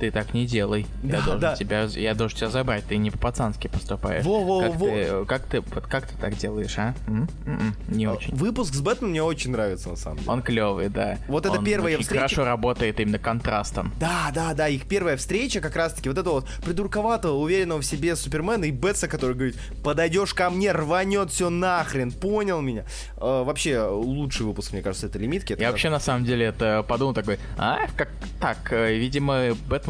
ты 0.00 0.10
так 0.10 0.34
не 0.34 0.46
делай. 0.46 0.86
Да, 1.02 1.18
я, 1.18 1.22
должен 1.22 1.40
да. 1.40 1.54
тебя, 1.56 1.82
я 1.84 2.14
должен 2.14 2.36
тебя 2.38 2.48
забрать, 2.48 2.84
ты 2.86 2.96
не 2.96 3.10
по-пацански 3.10 3.68
поступаешь. 3.68 4.24
Во, 4.24 4.42
во, 4.42 4.60
как, 4.62 4.76
во. 4.76 4.86
Ты, 4.88 5.24
как, 5.26 5.42
ты, 5.46 5.60
вот 5.60 5.86
как 5.86 6.06
ты 6.06 6.16
так 6.18 6.36
делаешь, 6.36 6.74
а? 6.78 6.94
М? 7.06 7.28
М-м, 7.46 7.76
Не 7.88 8.06
очень. 8.08 8.34
Выпуск 8.34 8.74
с 8.74 8.80
Бэтменом 8.80 9.10
мне 9.10 9.22
очень 9.22 9.50
нравится, 9.52 9.90
на 9.90 9.96
самом 9.96 10.18
деле. 10.18 10.30
Он 10.30 10.42
клевый, 10.42 10.88
да. 10.88 11.18
Вот 11.28 11.46
это 11.46 11.58
Он 11.58 11.64
первая 11.64 11.94
очень 11.94 12.04
встреча- 12.04 12.20
хорошо 12.22 12.44
работает 12.44 12.98
именно 13.00 13.18
контрастом. 13.18 13.92
Да, 14.00 14.30
да, 14.34 14.54
да, 14.54 14.68
их 14.68 14.86
первая 14.86 15.16
встреча 15.16 15.60
как 15.60 15.76
раз-таки 15.76 16.08
вот 16.08 16.18
этого 16.18 16.34
вот 16.40 16.46
придурковатого, 16.64 17.36
уверенного 17.36 17.80
в 17.80 17.84
себе 17.86 18.16
Супермена 18.16 18.64
и 18.64 18.70
Бетса, 18.70 19.06
который 19.08 19.34
говорит, 19.34 19.56
подойдешь 19.84 20.34
ко 20.34 20.48
мне, 20.50 20.72
рванет 20.72 21.30
все 21.30 21.50
нахрен, 21.50 22.10
понял 22.12 22.60
меня? 22.60 22.84
Э, 23.16 23.42
вообще, 23.44 23.82
лучший 23.82 24.46
выпуск, 24.46 24.72
мне 24.72 24.82
кажется, 24.82 25.06
это 25.06 25.18
лимитки. 25.18 25.52
Это 25.52 25.62
Я 25.62 25.68
как- 25.68 25.74
вообще 25.74 25.90
на 25.90 26.00
самом 26.00 26.24
деле 26.24 26.46
это 26.46 26.82
подумал 26.88 27.12
такой, 27.14 27.38
а, 27.58 27.80
как 27.96 28.08
так, 28.40 28.72
э, 28.72 28.96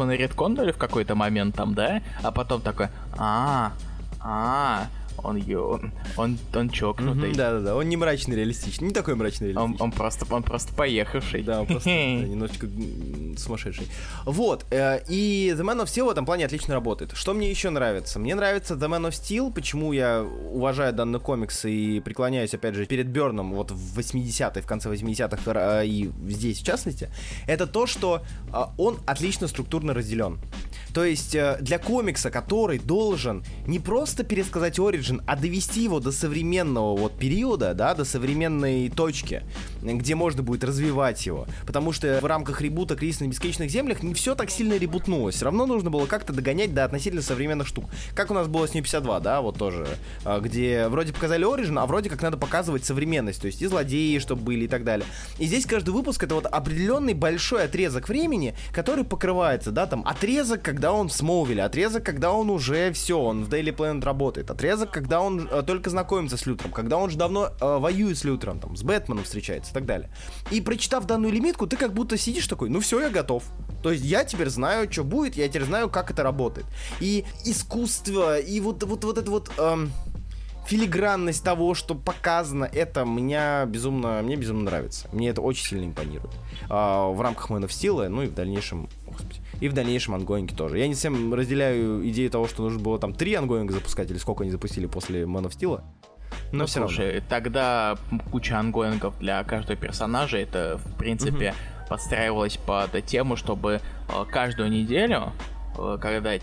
видимо, 0.01 0.11
Бэтмена 0.11 0.11
редконнули 0.13 0.71
в 0.71 0.77
какой-то 0.77 1.15
момент 1.15 1.55
там, 1.55 1.73
да? 1.73 2.01
А 2.23 2.31
потом 2.31 2.61
такой, 2.61 2.87
а, 3.17 3.71
а, 4.19 4.87
он, 5.17 5.41
он, 5.47 5.91
он, 6.17 6.37
он 6.53 6.69
чокнутый. 6.69 7.33
Да-да-да, 7.33 7.75
он 7.75 7.87
не 7.89 7.97
мрачный 7.97 8.35
реалистичный, 8.35 8.87
не 8.87 8.93
такой 8.93 9.15
мрачный 9.15 9.49
Он, 9.49 9.55
реалистичный. 9.55 9.85
он 9.85 9.91
просто, 9.91 10.25
он 10.33 10.43
просто 10.43 10.73
поехавший. 10.73 11.43
Да, 11.43 11.61
он 11.61 11.67
просто 11.67 11.89
немножечко 11.89 12.67
сумасшедший. 13.37 13.87
Вот, 14.25 14.65
э, 14.71 15.01
и 15.07 15.53
The 15.55 15.61
Man 15.61 15.81
of 15.81 15.85
Steel 15.85 16.05
в 16.05 16.09
этом 16.09 16.25
плане 16.25 16.45
отлично 16.45 16.73
работает. 16.73 17.11
Что 17.13 17.33
мне 17.33 17.49
еще 17.49 17.69
нравится? 17.69 18.19
Мне 18.19 18.35
нравится 18.35 18.75
The 18.75 18.87
Man 18.87 19.07
of 19.07 19.11
Steel, 19.11 19.53
почему 19.53 19.93
я 19.93 20.23
уважаю 20.23 20.93
данный 20.93 21.19
комикс 21.19 21.65
и 21.65 21.99
преклоняюсь, 21.99 22.53
опять 22.53 22.75
же, 22.75 22.85
перед 22.85 23.07
Берном 23.07 23.53
вот 23.53 23.71
в 23.71 23.99
80-е, 23.99 24.61
в 24.61 24.65
конце 24.65 24.89
80-х 24.89 25.81
э, 25.81 25.85
и 25.85 26.11
здесь 26.27 26.59
в 26.59 26.65
частности, 26.65 27.09
это 27.47 27.67
то, 27.67 27.85
что 27.85 28.21
э, 28.53 28.57
он 28.77 28.99
отлично 29.05 29.47
структурно 29.47 29.93
разделен. 29.93 30.39
То 30.93 31.05
есть 31.05 31.35
э, 31.35 31.57
для 31.61 31.77
комикса, 31.77 32.29
который 32.29 32.79
должен 32.79 33.43
не 33.67 33.79
просто 33.79 34.23
пересказать 34.23 34.79
Origin, 34.79 35.21
а 35.25 35.35
довести 35.35 35.83
его 35.83 35.99
до 35.99 36.11
современного 36.11 36.95
вот 36.97 37.17
периода, 37.17 37.73
да, 37.73 37.93
до 37.93 38.05
современной 38.05 38.89
точки, 38.89 39.43
где 39.81 40.15
можно 40.15 40.43
будет 40.43 40.63
развивать 40.63 41.25
его. 41.25 41.47
Потому 41.65 41.91
что 41.91 42.19
в 42.21 42.25
рамках 42.25 42.61
ребута 42.61 42.95
«Кризис 42.95 43.21
на 43.21 43.27
бесконечных 43.27 43.69
землях» 43.69 44.03
не 44.03 44.13
все 44.13 44.35
так 44.35 44.49
сильно 44.49 44.77
ребутнулось. 44.77 45.35
Все 45.35 45.45
равно 45.45 45.65
нужно 45.65 45.89
было 45.89 46.05
как-то 46.05 46.33
догонять 46.33 46.73
до 46.73 46.85
относительно 46.85 47.21
современных 47.21 47.67
штук. 47.67 47.85
Как 48.15 48.31
у 48.31 48.33
нас 48.33 48.47
было 48.47 48.67
с 48.67 48.73
New 48.73 48.83
52, 48.83 49.19
да, 49.19 49.41
вот 49.41 49.57
тоже, 49.57 49.87
а, 50.25 50.39
где 50.39 50.87
вроде 50.87 51.13
показали 51.13 51.45
Origin, 51.45 51.79
а 51.79 51.85
вроде 51.85 52.09
как 52.09 52.21
надо 52.21 52.37
показывать 52.37 52.85
современность, 52.85 53.41
то 53.41 53.47
есть 53.47 53.61
и 53.61 53.67
злодеи, 53.67 54.19
чтобы 54.19 54.41
были 54.41 54.65
и 54.65 54.67
так 54.67 54.83
далее. 54.83 55.05
И 55.39 55.45
здесь 55.45 55.65
каждый 55.65 55.91
выпуск 55.91 56.23
это 56.23 56.35
вот 56.35 56.45
определенный 56.45 57.13
большой 57.13 57.65
отрезок 57.65 58.09
времени, 58.09 58.55
который 58.73 59.03
покрывается, 59.03 59.71
да, 59.71 59.85
там 59.87 60.03
отрезок, 60.05 60.61
когда 60.61 60.91
он 60.91 61.09
в 61.09 61.13
Смолвиле, 61.13 61.63
отрезок, 61.63 62.03
когда 62.03 62.31
он 62.31 62.49
уже 62.49 62.91
все, 62.93 63.19
он 63.19 63.45
в 63.45 63.49
Daily 63.49 63.75
Planet 63.75 64.03
работает, 64.03 64.51
отрезок, 64.51 64.91
когда 64.91 65.21
он 65.21 65.47
э, 65.51 65.63
только 65.65 65.89
знакомится 65.89 66.37
с 66.37 66.45
Лютером, 66.45 66.71
когда 66.71 66.97
он 66.97 67.09
же 67.09 67.17
давно 67.17 67.49
э, 67.59 67.77
воюет 67.77 68.17
с 68.17 68.23
Лютером, 68.23 68.59
там, 68.59 68.75
с 68.75 68.83
Бэтменом 68.83 69.23
встречается 69.23 69.70
и 69.71 69.73
так 69.73 69.85
далее. 69.85 70.09
И 70.51 70.61
прочитав 70.61 71.05
данную 71.05 71.33
лимитку, 71.33 71.67
ты 71.67 71.77
как 71.77 71.93
будто 71.93 72.17
сидишь 72.17 72.47
такой, 72.47 72.69
ну 72.69 72.79
все, 72.79 72.99
я 72.99 73.09
готов. 73.09 73.43
То 73.81 73.91
есть 73.91 74.05
я 74.05 74.23
теперь 74.23 74.49
знаю, 74.49 74.91
что 74.91 75.03
будет, 75.03 75.35
я 75.35 75.47
теперь 75.47 75.63
знаю, 75.63 75.89
как 75.89 76.11
это 76.11 76.23
работает. 76.23 76.67
И 76.99 77.25
искусство, 77.45 78.39
и 78.39 78.59
вот, 78.59 78.83
вот, 78.83 79.03
вот 79.03 79.17
это 79.17 79.31
вот... 79.31 79.51
эм, 79.57 79.91
филигранность 80.67 81.43
того, 81.43 81.73
что 81.73 81.95
показано, 81.95 82.65
это 82.65 83.03
меня 83.03 83.65
безумно, 83.65 84.21
мне 84.23 84.35
безумно 84.35 84.65
нравится. 84.65 85.09
Мне 85.11 85.29
это 85.29 85.41
очень 85.41 85.65
сильно 85.65 85.85
импонирует. 85.85 86.31
А, 86.69 87.09
в 87.09 87.19
рамках 87.21 87.49
Man 87.49 87.63
of 87.63 87.69
Steel, 87.69 88.07
ну 88.07 88.23
и 88.23 88.27
в 88.27 88.33
дальнейшем, 88.33 88.87
господи, 89.07 89.41
и 89.59 89.67
в 89.67 89.73
дальнейшем 89.73 90.15
ангоинге 90.15 90.55
тоже. 90.55 90.77
Я 90.77 90.87
не 90.87 90.93
совсем 90.93 91.33
разделяю 91.33 92.07
идею 92.09 92.29
того, 92.29 92.47
что 92.47 92.63
нужно 92.63 92.79
было 92.79 92.99
там 92.99 93.13
три 93.13 93.33
ангоинга 93.33 93.73
запускать, 93.73 94.09
или 94.11 94.17
сколько 94.17 94.43
они 94.43 94.51
запустили 94.51 94.85
после 94.85 95.23
Man 95.23 95.43
of 95.43 95.57
Steel. 95.57 95.81
Ну, 96.51 96.65
все 96.65 96.79
слушай, 96.79 97.23
тогда 97.29 97.97
куча 98.31 98.57
ангоингов 98.57 99.17
для 99.19 99.43
каждого 99.43 99.77
персонажа, 99.77 100.37
это, 100.37 100.79
в 100.83 100.97
принципе, 100.97 101.53
подстраивалось 101.87 102.57
под 102.57 103.05
тему, 103.05 103.35
чтобы 103.35 103.81
э, 104.09 104.25
каждую 104.29 104.69
неделю, 104.69 105.33
э, 105.77 105.97
когда 106.01 106.33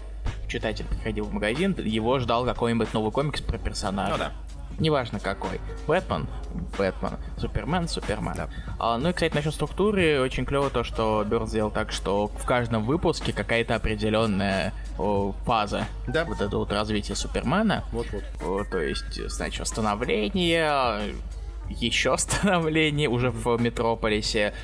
читатель 0.48 0.86
приходил 0.86 1.24
в 1.24 1.32
магазин, 1.32 1.74
его 1.78 2.18
ждал 2.18 2.44
какой-нибудь 2.44 2.92
новый 2.94 3.12
комикс 3.12 3.40
про 3.40 3.58
персонажа. 3.58 4.12
Ну 4.12 4.18
да. 4.18 4.32
Неважно 4.78 5.18
какой. 5.18 5.60
Бэтмен, 5.86 6.28
Бэтмен, 6.78 7.16
Супермен, 7.36 7.88
Супермен. 7.88 8.32
Да. 8.36 8.48
А, 8.78 8.96
ну 8.98 9.08
и, 9.08 9.12
кстати, 9.12 9.34
насчет 9.34 9.52
структуры, 9.54 10.20
очень 10.20 10.44
клево 10.44 10.70
то, 10.70 10.84
что 10.84 11.24
Бёрн 11.28 11.48
сделал 11.48 11.70
так, 11.70 11.90
что 11.90 12.28
в 12.28 12.44
каждом 12.44 12.84
выпуске 12.84 13.32
какая-то 13.32 13.74
определенная 13.74 14.72
о, 14.98 15.32
фаза 15.44 15.86
Да. 16.06 16.24
вот 16.24 16.40
это 16.40 16.56
вот 16.56 16.72
развитие 16.72 17.16
Супермена. 17.16 17.84
Вот-вот. 17.92 18.22
О, 18.42 18.64
То 18.70 18.78
есть, 18.78 19.20
значит, 19.30 19.66
становление, 19.66 21.14
еще 21.68 22.16
становление 22.18 23.08
уже 23.08 23.30
в 23.30 23.60
Метрополисе, 23.60 24.54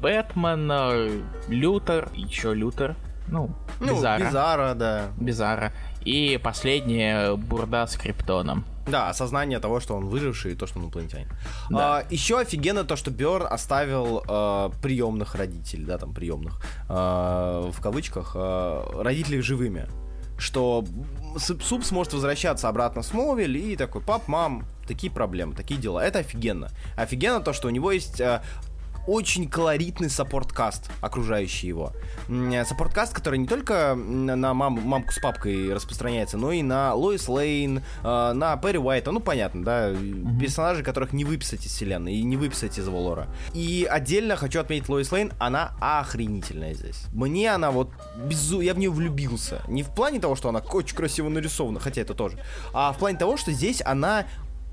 Бэтмен, 0.00 1.22
Лютер, 1.48 2.08
еще 2.14 2.54
Лютер, 2.54 2.96
ну, 3.28 3.50
Ну, 3.78 3.94
Бизарра. 3.94 4.24
Бизара, 4.24 4.74
да. 4.74 5.08
Бизарра. 5.16 5.72
И 6.04 6.40
последнее 6.42 7.36
Бурда 7.36 7.86
с 7.86 7.96
Криптоном. 7.96 8.64
Да, 8.86 9.08
осознание 9.08 9.58
того, 9.60 9.80
что 9.80 9.94
он 9.94 10.06
выживший 10.06 10.52
и 10.52 10.54
то, 10.54 10.66
что 10.66 10.78
он 10.78 10.86
инопланетянин. 10.86 11.28
Да. 11.68 11.98
А, 11.98 12.04
еще 12.10 12.38
офигенно 12.38 12.84
то, 12.84 12.96
что 12.96 13.10
Берн 13.10 13.46
оставил 13.48 14.24
э, 14.26 14.70
приемных 14.82 15.34
родителей, 15.34 15.84
да, 15.84 15.98
там 15.98 16.12
приемных, 16.12 16.60
э, 16.88 17.70
в 17.72 17.80
кавычках, 17.80 18.32
э, 18.34 19.02
родителей 19.02 19.42
живыми. 19.42 19.86
Что 20.38 20.84
Суп 21.36 21.84
сможет 21.84 22.14
возвращаться 22.14 22.68
обратно 22.68 23.02
в 23.02 23.06
Смолвиль 23.06 23.58
и 23.58 23.76
такой, 23.76 24.00
пап, 24.00 24.26
мам, 24.26 24.64
такие 24.88 25.12
проблемы, 25.12 25.54
такие 25.54 25.78
дела. 25.78 26.00
Это 26.00 26.20
офигенно. 26.20 26.70
Офигенно 26.96 27.40
то, 27.40 27.52
что 27.52 27.68
у 27.68 27.70
него 27.70 27.92
есть 27.92 28.20
э, 28.20 28.42
очень 29.06 29.48
колоритный 29.48 30.10
support 30.10 30.57
cast, 30.57 30.90
окружающий 31.00 31.68
его. 31.68 31.92
Э, 32.28 32.64
Support 32.64 32.92
cast, 32.92 33.12
который 33.14 33.38
не 33.38 33.46
только 33.46 33.94
на 33.94 34.54
мам- 34.54 34.80
мамку 34.82 35.12
с 35.12 35.18
папкой 35.18 35.72
распространяется, 35.72 36.36
но 36.36 36.52
и 36.52 36.62
на 36.62 36.94
Лоис 36.94 37.28
Лейн, 37.28 37.82
э, 38.02 38.32
на 38.32 38.56
Перри 38.56 38.78
Уайта, 38.78 39.10
ну 39.12 39.20
понятно, 39.20 39.64
да, 39.64 39.92
персонажи, 40.40 40.82
которых 40.82 41.12
не 41.12 41.24
выписать 41.24 41.66
из 41.66 41.72
вселенной 41.72 42.14
и 42.14 42.22
не 42.22 42.36
выписать 42.36 42.78
из 42.78 42.88
лора. 42.88 43.28
И 43.54 43.86
отдельно 43.90 44.36
хочу 44.36 44.60
отметить 44.60 44.88
Лоис 44.88 45.10
Лейн, 45.12 45.32
она 45.38 45.72
охренительная 45.80 46.74
здесь. 46.74 47.04
Мне 47.12 47.52
она 47.52 47.70
вот 47.70 47.90
безу... 48.16 48.60
я 48.60 48.74
в 48.74 48.78
нее 48.78 48.90
влюбился. 48.90 49.62
Не 49.68 49.82
в 49.82 49.90
плане 49.90 50.20
того, 50.20 50.36
что 50.36 50.48
она 50.48 50.60
очень 50.60 50.96
красиво 50.96 51.28
нарисована, 51.28 51.80
хотя 51.80 52.00
это 52.02 52.14
тоже, 52.14 52.38
а 52.72 52.92
в 52.92 52.98
плане 52.98 53.18
того, 53.18 53.36
что 53.36 53.52
здесь 53.52 53.82
она 53.84 54.26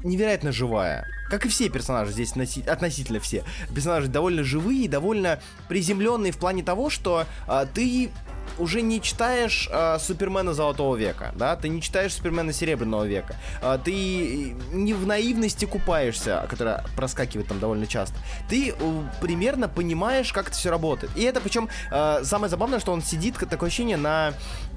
невероятно 0.04 0.52
живая. 0.52 1.08
Как 1.30 1.46
и 1.46 1.50
все 1.50 1.70
персонажи 1.70 2.12
здесь, 2.14 2.36
носи- 2.36 2.68
относительно 2.68 3.20
все. 3.20 3.44
Персонажи 3.74 4.08
довольно 4.08 4.44
живые, 4.44 4.88
довольно 4.88 5.40
приземленные 5.68 6.32
в 6.32 6.38
плане 6.38 6.64
того, 6.64 6.90
что 6.90 7.26
а, 7.48 7.66
ты 7.66 8.10
уже 8.58 8.82
не 8.82 9.02
читаешь 9.02 9.70
а, 9.72 10.00
Супермена 10.00 10.54
Золотого 10.54 10.96
века, 10.96 11.34
да, 11.36 11.56
ты 11.56 11.70
не 11.70 11.82
читаешь 11.82 12.14
Супермена 12.14 12.54
Серебряного 12.54 13.06
века, 13.06 13.36
А, 13.62 13.78
ты 13.78 14.56
не 14.72 14.94
в 14.94 15.06
наивности 15.06 15.66
купаешься, 15.66 16.46
которая 16.50 16.86
проскакивает 16.96 17.48
там 17.48 17.60
довольно 17.60 17.88
часто. 17.88 18.16
Ты 18.50 18.72
э, 18.72 19.04
примерно 19.22 19.68
понимаешь, 19.68 20.32
как 20.34 20.48
это 20.48 20.58
все 20.58 20.70
работает. 20.70 21.12
И 21.16 21.24
это 21.24 21.42
причем 21.42 21.70
э, 21.92 22.24
самое 22.24 22.50
забавное, 22.50 22.80
что 22.80 22.92
он 22.92 23.02
сидит, 23.02 23.36
такое 23.50 23.68
ощущение, 23.68 23.98
на 23.98 24.34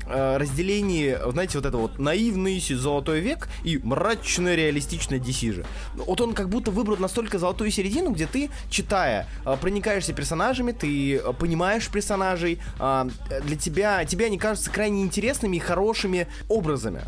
э, 0.07 0.37
разделении, 0.37 1.17
знаете, 1.31 1.59
вот 1.59 1.67
это 1.67 1.77
вот 1.77 1.99
наивный 1.99 2.61
золотой 2.61 3.21
век 3.21 3.49
и 3.65 3.79
мрачно 3.79 4.55
реалистичное 4.55 5.19
DC 5.19 5.53
же. 5.53 5.67
Вот 5.95 6.21
он 6.21 6.35
как 6.35 6.49
будто 6.49 6.71
выбрал 6.71 6.97
настолько 6.99 7.39
золотую 7.39 7.71
середину, 7.71 8.11
где 8.11 8.27
ты, 8.27 8.51
читая, 8.69 9.27
э, 9.45 9.57
проникаешься 9.61 10.13
персонажами, 10.13 10.73
ты 10.73 11.17
э, 11.17 11.33
понимаешь 11.33 11.89
персонажей, 11.89 12.61
э, 12.79 13.09
для 13.45 13.57
тебя, 13.61 14.05
тебе 14.05 14.27
они 14.27 14.39
кажутся 14.39 14.71
крайне 14.71 15.03
интересными 15.03 15.57
и 15.57 15.61
хорошими 15.61 16.27
образами. 16.49 17.03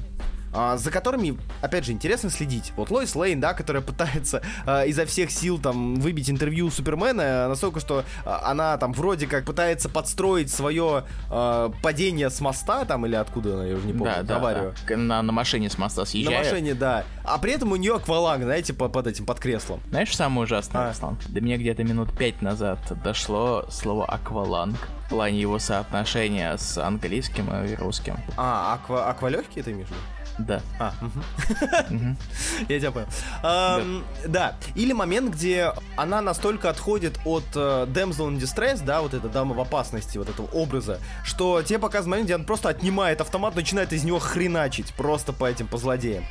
А, 0.52 0.76
за 0.76 0.90
которыми, 0.90 1.38
опять 1.60 1.84
же, 1.84 1.92
интересно 1.92 2.30
следить. 2.30 2.72
Вот 2.76 2.90
Лоис 2.90 3.14
Лейн, 3.14 3.40
да, 3.40 3.54
которая 3.54 3.82
пытается 3.82 4.42
а, 4.66 4.84
изо 4.84 5.06
всех 5.06 5.30
сил 5.30 5.58
там 5.58 5.96
выбить 5.96 6.30
интервью 6.30 6.70
Супермена, 6.70 7.48
настолько, 7.48 7.80
что 7.80 8.04
а, 8.24 8.50
она 8.50 8.76
там 8.78 8.92
вроде 8.92 9.26
как 9.26 9.44
пытается 9.44 9.88
подстроить 9.88 10.50
свое 10.50 11.04
а, 11.30 11.70
падение 11.82 12.30
с 12.30 12.40
моста 12.40 12.84
там 12.84 13.06
или 13.06 13.14
откуда 13.14 13.54
она, 13.54 13.66
я 13.66 13.76
уже 13.76 13.86
не 13.86 13.92
помню, 13.92 14.14
да, 14.16 14.22
да, 14.22 14.36
аварию. 14.36 14.74
да. 14.88 14.96
На, 14.96 15.22
на 15.22 15.32
машине 15.32 15.70
с 15.70 15.78
моста 15.78 16.02
На 16.02 16.06
съезжает. 16.06 16.50
машине, 16.50 16.74
да. 16.74 17.04
А 17.24 17.38
при 17.38 17.52
этом 17.52 17.72
у 17.72 17.76
нее 17.76 17.94
акваланг, 17.96 18.42
знаете, 18.44 18.72
по- 18.74 18.88
под 18.88 19.06
этим, 19.06 19.26
под 19.26 19.38
креслом. 19.40 19.80
Знаешь, 19.90 20.14
самое 20.14 20.42
ужасное, 20.44 20.82
А. 20.86 20.88
Руслан? 20.88 21.16
До 21.28 21.40
меня 21.40 21.56
где-то 21.56 21.84
минут 21.84 22.16
пять 22.16 22.42
назад 22.42 22.78
дошло 23.02 23.64
слово 23.70 24.04
акваланг 24.06 24.76
в 25.06 25.08
плане 25.10 25.40
его 25.40 25.58
соотношения 25.58 26.56
с 26.56 26.78
английским 26.78 27.48
и 27.64 27.74
русским. 27.76 28.16
А, 28.36 28.74
аква, 28.74 29.08
аквалегкие 29.10 29.62
ты 29.62 29.72
имеешь 29.72 29.88
в 29.88 29.90
виду? 29.90 30.00
Да. 30.46 30.60
А, 30.78 30.94
я 32.68 32.80
тебя 32.80 32.90
понял. 32.90 33.06
Да. 34.26 34.56
Или 34.74 34.92
момент, 34.92 35.34
где 35.34 35.72
она 35.96 36.20
настолько 36.20 36.70
отходит 36.70 37.18
от 37.24 37.44
э, 37.54 37.86
Damsel 37.88 38.30
in 38.30 38.38
Distress, 38.38 38.84
да, 38.84 39.02
вот 39.02 39.14
эта 39.14 39.28
дама 39.28 39.54
в 39.54 39.60
опасности, 39.60 40.18
вот 40.18 40.28
этого 40.28 40.46
образа, 40.46 41.00
что 41.24 41.62
тебе 41.62 41.78
показывают 41.78 42.10
момент, 42.10 42.26
где 42.26 42.34
он 42.34 42.44
просто 42.44 42.68
отнимает 42.68 43.20
автомат, 43.20 43.54
начинает 43.54 43.92
из 43.92 44.04
него 44.04 44.18
хреначить 44.18 44.92
просто 44.94 45.32
по 45.32 45.44
этим, 45.44 45.66
по 45.66 45.78
злодеям. 45.78 46.24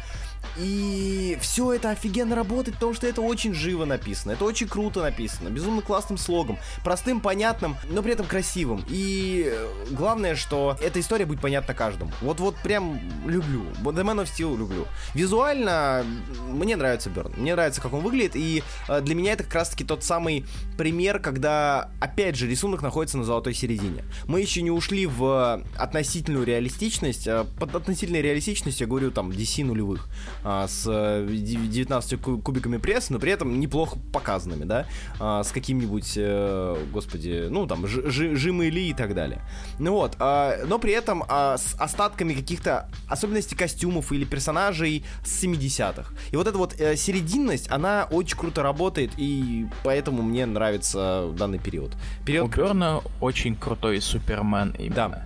И 0.57 1.37
все 1.41 1.73
это 1.73 1.91
офигенно 1.91 2.35
работает, 2.35 2.75
потому 2.75 2.93
что 2.93 3.07
это 3.07 3.21
очень 3.21 3.53
живо 3.53 3.85
написано, 3.85 4.33
это 4.33 4.43
очень 4.43 4.67
круто 4.67 5.01
написано, 5.01 5.49
безумно 5.49 5.81
классным 5.81 6.17
слогом, 6.17 6.57
простым, 6.83 7.21
понятным, 7.21 7.77
но 7.89 8.01
при 8.03 8.13
этом 8.13 8.25
красивым. 8.25 8.83
И 8.89 9.49
э, 9.51 9.67
главное, 9.91 10.35
что 10.35 10.77
эта 10.81 10.99
история 10.99 11.25
будет 11.25 11.41
понятна 11.41 11.73
каждому. 11.73 12.11
Вот-вот 12.21 12.55
прям 12.57 12.99
люблю. 13.25 13.63
The 13.81 14.03
Man 14.03 14.23
of 14.23 14.25
Steel 14.25 14.57
люблю. 14.57 14.87
Визуально 15.13 16.05
мне 16.49 16.75
нравится 16.75 17.09
Берн, 17.09 17.33
мне 17.37 17.55
нравится, 17.55 17.81
как 17.81 17.93
он 17.93 18.01
выглядит, 18.01 18.35
и 18.35 18.63
э, 18.89 19.01
для 19.01 19.15
меня 19.15 19.33
это 19.33 19.43
как 19.43 19.55
раз-таки 19.55 19.83
тот 19.83 20.03
самый 20.03 20.45
пример, 20.77 21.19
когда, 21.19 21.91
опять 21.99 22.35
же, 22.35 22.47
рисунок 22.47 22.81
находится 22.81 23.17
на 23.17 23.23
золотой 23.23 23.53
середине. 23.53 24.03
Мы 24.25 24.41
еще 24.41 24.61
не 24.61 24.71
ушли 24.71 25.05
в 25.05 25.63
относительную 25.77 26.45
реалистичность, 26.45 27.27
э, 27.27 27.45
под 27.59 27.75
относительной 27.75 28.21
реалистичностью 28.21 28.85
я 28.85 28.89
говорю 28.89 29.11
там 29.11 29.29
DC 29.29 29.63
нулевых 29.63 30.09
а, 30.43 30.67
с 30.67 30.83
19 30.83 32.13
э, 32.13 32.17
кубиками 32.17 32.77
пресса, 32.77 33.13
но 33.13 33.19
при 33.19 33.31
этом 33.31 33.59
неплохо 33.59 33.97
показанными, 34.13 34.65
да, 34.65 34.85
а, 35.19 35.43
с 35.43 35.51
каким-нибудь, 35.51 36.13
э, 36.17 36.85
господи, 36.91 37.47
ну 37.49 37.67
там, 37.67 37.87
жимы 37.87 38.69
Ли 38.69 38.89
и 38.89 38.93
так 38.93 39.13
далее. 39.13 39.41
Ну 39.79 39.93
вот, 39.93 40.15
а, 40.19 40.63
но 40.65 40.79
при 40.79 40.93
этом 40.93 41.23
а, 41.27 41.57
с 41.57 41.75
остатками 41.79 42.33
каких-то 42.33 42.89
особенностей 43.07 43.55
костюмов 43.55 44.11
или 44.11 44.25
персонажей 44.25 45.03
с 45.23 45.43
70-х. 45.43 46.13
И 46.31 46.35
вот 46.35 46.47
эта 46.47 46.57
вот 46.57 46.79
э, 46.79 46.95
серединность, 46.95 47.69
она 47.69 48.07
очень 48.11 48.37
круто 48.37 48.63
работает, 48.63 49.11
и 49.17 49.67
поэтому 49.83 50.21
мне 50.21 50.45
нравится 50.45 51.29
данный 51.37 51.59
период. 51.59 51.95
период... 52.25 52.47
У 52.47 52.57
Берна 52.57 53.01
очень 53.19 53.55
крутой 53.55 54.01
Супермен 54.01 54.75
именно. 54.77 54.95
Да. 54.95 55.25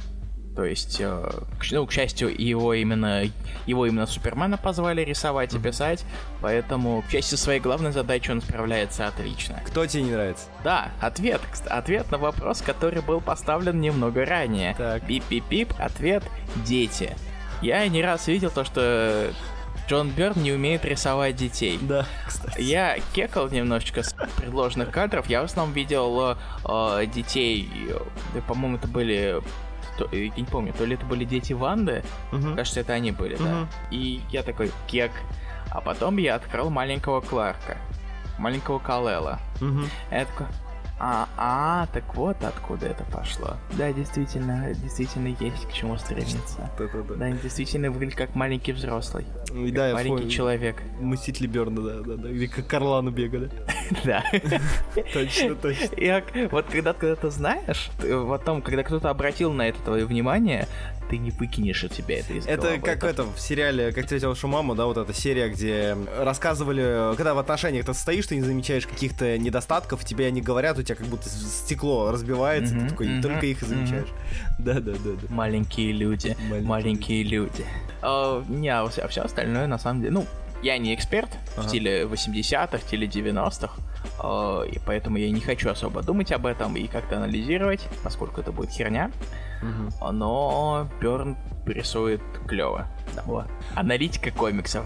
То 0.56 0.63
есть, 0.63 0.98
э, 1.02 1.30
ну, 1.72 1.86
к 1.86 1.91
счастью, 1.91 2.34
его 2.41 2.74
именно, 2.74 3.24
его 3.65 3.86
именно 3.86 4.08
Супермена 4.08 4.58
позвали 4.58 5.02
рисовать 5.02 5.54
и 5.54 5.60
писать, 5.60 6.06
поэтому, 6.41 7.02
к 7.02 7.12
счастью, 7.12 7.38
своей 7.38 7.60
главной 7.60 7.91
задачей 7.91 8.32
он 8.32 8.41
справляется 8.41 9.08
отлично. 9.08 9.62
Кто 9.65 9.86
тебе 9.86 10.04
не 10.04 10.12
нравится? 10.12 10.46
Да, 10.63 10.91
ответ. 11.02 11.41
Ответ 11.68 12.10
на 12.10 12.18
вопрос, 12.18 12.62
который 12.62 13.02
был 13.02 13.20
поставлен 13.20 13.82
немного 13.82 14.26
ранее. 14.26 14.76
Так. 14.78 15.04
Пип-пип-пип, 15.04 15.74
ответ— 15.78 16.24
дети. 16.65 17.15
Я 17.62 17.86
не 17.88 18.02
раз 18.02 18.28
видел 18.28 18.50
то, 18.50 18.63
что 18.63 19.32
Джон 19.88 20.10
Бёрн 20.12 20.41
не 20.41 20.52
умеет 20.52 20.84
рисовать 20.86 21.36
детей. 21.36 21.78
Да, 21.82 22.06
кстати. 22.26 22.62
Я 22.62 22.98
кекал 23.13 23.50
немножечко 23.50 24.04
с 24.04 24.15
предложенных 24.38 24.89
кадров. 24.89 25.28
Я 25.28 25.41
в 25.41 25.46
основном 25.46 25.76
видел 25.76 26.38
э, 26.63 27.06
детей, 27.08 27.70
э, 28.34 28.41
по-моему, 28.48 28.78
это 28.78 28.88
были 28.88 29.41
то, 29.97 30.08
я 30.12 30.29
не 30.29 30.43
помню, 30.43 30.73
то 30.73 30.86
ли 30.86 30.95
это 30.95 31.05
были 31.05 31.25
дети 31.25 31.53
Ванды, 31.53 32.03
угу. 32.31 32.55
кажется, 32.55 32.81
это 32.81 32.93
они 32.93 33.12
были, 33.12 33.36
угу. 33.36 33.43
да. 33.43 33.67
И 33.91 34.21
я 34.29 34.43
такой, 34.43 34.71
кек. 34.88 35.12
А 35.71 35.81
потом 35.81 36.17
я 36.17 36.36
открыл 36.36 36.69
маленького 36.69 37.21
Кларка, 37.21 37.77
маленького 38.38 38.79
Калела. 38.79 39.39
Угу. 39.62 39.81
Я 40.12 40.25
такой, 40.25 40.47
а, 40.97 41.27
а, 41.38 41.88
так 41.93 42.15
вот 42.15 42.41
откуда 42.41 42.88
это 42.88 43.03
пошло. 43.05 43.58
Да, 43.73 43.91
действительно, 43.91 44.73
действительно 44.73 45.27
есть 45.39 45.67
к 45.67 45.73
чему 45.73 45.97
стремиться. 45.97 46.69
Да-да-да. 46.79 47.15
Да, 47.15 47.31
действительно 47.31 47.91
выглядит 47.91 48.15
как 48.15 48.34
маленький 48.34 48.71
взрослый. 48.71 49.25
Ну, 49.51 49.69
да, 49.71 49.93
маленький 49.93 50.17
помню. 50.17 50.29
человек. 50.29 50.81
Мстители 50.99 51.47
Берна, 51.47 51.81
да, 51.81 52.01
да, 52.01 52.15
да. 52.15 52.29
Или 52.29 52.47
как 52.47 52.67
Карлану 52.67 53.12
бегали. 53.12 53.51
Да. 54.05 54.23
Точно, 55.13 55.55
точно. 55.55 55.95
И 55.95 56.47
вот 56.49 56.65
когда 56.67 56.93
ты 56.93 57.08
это 57.08 57.29
знаешь, 57.29 57.89
потом, 57.97 58.62
когда 58.62 58.84
кто-то 58.84 59.10
обратил 59.10 59.51
на 59.51 59.67
это 59.67 59.79
твое 59.81 60.05
внимание, 60.05 60.67
ты 61.10 61.18
не 61.18 61.32
выкинешь 61.32 61.84
от 61.84 61.94
себя 61.94 62.20
это 62.20 62.34
из 62.34 62.46
Это 62.48 62.80
как 62.80 63.04
это 63.04 63.24
в 63.24 63.39
сериале 63.39 63.91
«Как 63.91 64.06
встретил 64.06 64.30
вашу 64.30 64.48
маму», 64.48 64.76
да, 64.76 64.86
вот 64.86 64.98
эта 64.98 65.13
серия, 65.13 65.50
где 65.50 65.98
рассказывали, 66.20 67.15
когда 67.15 67.34
в 67.34 67.39
отношениях 67.39 67.86
ты 67.86 67.94
состоишь, 67.94 68.28
ты 68.28 68.36
не 68.36 68.41
замечаешь 68.41 68.88
каких-то 68.88 69.38
недостатков, 69.38 70.04
тебе 70.06 70.28
они 70.28 70.41
говорят, 70.41 70.78
у 70.78 70.84
тебя 70.84 70.96
как 70.96 71.08
будто 71.08 71.30
стекло 71.30 72.12
разбивается, 72.12 72.76
ты 72.76 72.89
такой, 72.89 73.22
только 73.22 73.46
их 73.46 73.62
и 73.62 73.65
замечаешь. 73.65 74.10
Да-да-да. 74.60 75.12
Маленькие 75.30 75.91
люди, 75.91 76.36
маленькие 76.63 77.24
люди. 77.24 77.65
А, 78.02 78.44
не, 78.48 78.70
а 78.70 78.88
все 78.88 79.22
остальное 79.22 79.68
на 79.68 79.78
самом 79.78 80.02
деле, 80.02 80.13
ну, 80.13 80.26
я 80.65 80.80
не 80.80 80.95
эксперт 80.95 81.30
ага. 81.56 81.62
в 81.62 81.69
стиле 81.69 82.04
80-х, 82.04 82.78
в 82.80 82.82
стиле 82.82 83.08
90-х, 83.08 83.75
э, 84.23 84.69
и 84.71 84.80
поэтому 84.84 85.17
я 85.17 85.30
не 85.30 85.39
хочу 85.39 85.69
особо 85.69 86.01
думать 86.01 86.32
об 86.32 86.47
этом 86.47 86.75
и 86.75 86.88
как-то 86.88 87.17
анализировать, 87.17 87.88
поскольку 88.04 88.41
это 88.41 88.51
будет 88.51 88.71
херня. 88.71 89.12
Угу. 89.62 90.12
Но 90.12 90.89
Берн 90.99 91.38
рисует 91.67 92.21
клево. 92.47 92.88
Да. 93.15 93.21
Вот. 93.25 93.45
Аналитика 93.75 94.32
комиксов. 94.32 94.86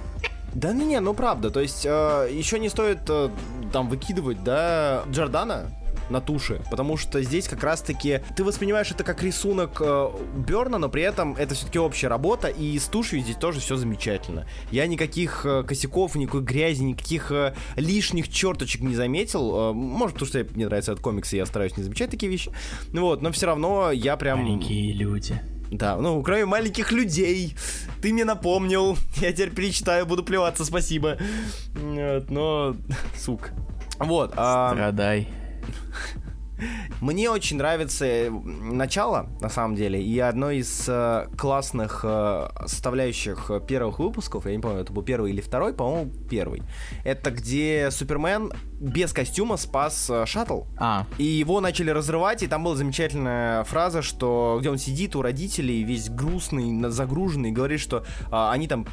Да 0.53 0.73
не, 0.73 0.85
не, 0.85 0.99
ну 0.99 1.13
правда, 1.13 1.49
то 1.49 1.61
есть 1.61 1.85
э, 1.85 2.29
еще 2.31 2.59
не 2.59 2.69
стоит 2.69 2.99
э, 3.07 3.29
там 3.71 3.87
выкидывать, 3.87 4.43
да, 4.43 5.03
Джордана, 5.09 5.71
на 6.09 6.21
туши, 6.21 6.61
потому 6.69 6.97
что 6.97 7.21
здесь 7.21 7.47
как 7.47 7.63
раз-таки 7.63 8.21
ты 8.35 8.43
воспринимаешь 8.43 8.91
это 8.91 9.03
как 9.03 9.23
рисунок 9.23 9.81
э, 9.81 10.09
Берна, 10.35 10.77
но 10.77 10.89
при 10.89 11.03
этом 11.03 11.35
это 11.35 11.55
все-таки 11.55 11.79
общая 11.79 12.07
работа, 12.07 12.47
и 12.47 12.77
с 12.77 12.85
тушью 12.85 13.19
здесь 13.19 13.35
тоже 13.35 13.59
все 13.59 13.75
замечательно. 13.75 14.47
Я 14.71 14.87
никаких 14.87 15.45
э, 15.45 15.63
косяков, 15.63 16.15
никакой 16.15 16.41
грязи, 16.41 16.81
никаких 16.81 17.31
э, 17.31 17.53
лишних 17.75 18.29
черточек 18.29 18.81
не 18.81 18.95
заметил. 18.95 19.71
Э, 19.71 19.73
может, 19.73 20.15
потому 20.15 20.29
что 20.29 20.45
мне 20.55 20.65
нравится 20.65 20.91
этот 20.91 21.03
комикс, 21.03 21.33
и 21.33 21.37
я 21.37 21.45
стараюсь 21.45 21.77
не 21.77 21.83
замечать 21.83 22.09
такие 22.09 22.31
вещи. 22.31 22.51
Ну 22.91 23.01
вот, 23.01 23.21
но 23.21 23.31
все 23.31 23.47
равно 23.47 23.91
я 23.91 24.17
прям... 24.17 24.39
Маленькие 24.39 24.93
люди. 24.93 25.39
Да, 25.71 25.97
ну, 25.97 26.21
кроме 26.23 26.45
маленьких 26.45 26.91
людей. 26.91 27.55
Ты 28.01 28.11
мне 28.11 28.25
напомнил. 28.25 28.97
Я 29.17 29.31
теперь 29.31 29.51
перечитаю, 29.51 30.05
буду 30.05 30.23
плеваться, 30.23 30.65
спасибо. 30.65 31.17
Но, 31.75 32.75
сук. 33.15 33.51
Вот. 33.99 34.33
А... 34.35 34.73
Мне 37.01 37.29
очень 37.29 37.57
нравится 37.57 38.05
э, 38.05 38.29
начало, 38.29 39.29
на 39.39 39.49
самом 39.49 39.75
деле, 39.75 40.01
и 40.01 40.19
одно 40.19 40.51
из 40.51 40.85
э, 40.87 41.27
классных 41.37 42.01
э, 42.03 42.49
составляющих 42.65 43.51
первых 43.67 43.99
выпусков, 43.99 44.45
я 44.45 44.55
не 44.55 44.59
помню, 44.61 44.81
это 44.81 44.91
был 44.91 45.03
первый 45.03 45.31
или 45.31 45.41
второй, 45.41 45.73
по-моему, 45.73 46.11
первый. 46.29 46.63
Это 47.05 47.31
где 47.31 47.89
Супермен 47.91 48.51
без 48.79 49.11
костюма 49.13 49.57
спас 49.57 50.09
э, 50.09 50.25
шаттл. 50.25 50.61
А. 50.77 51.05
И 51.17 51.23
его 51.23 51.59
начали 51.61 51.89
разрывать, 51.89 52.43
и 52.43 52.47
там 52.47 52.63
была 52.63 52.75
замечательная 52.75 53.63
фраза, 53.65 54.01
что 54.01 54.57
где 54.59 54.69
он 54.69 54.77
сидит 54.77 55.15
у 55.15 55.21
родителей, 55.21 55.83
весь 55.83 56.09
грустный, 56.09 56.89
загруженный, 56.89 57.51
говорит, 57.51 57.79
что 57.79 58.05
а, 58.31 58.51
они 58.51 58.67
там 58.67 58.85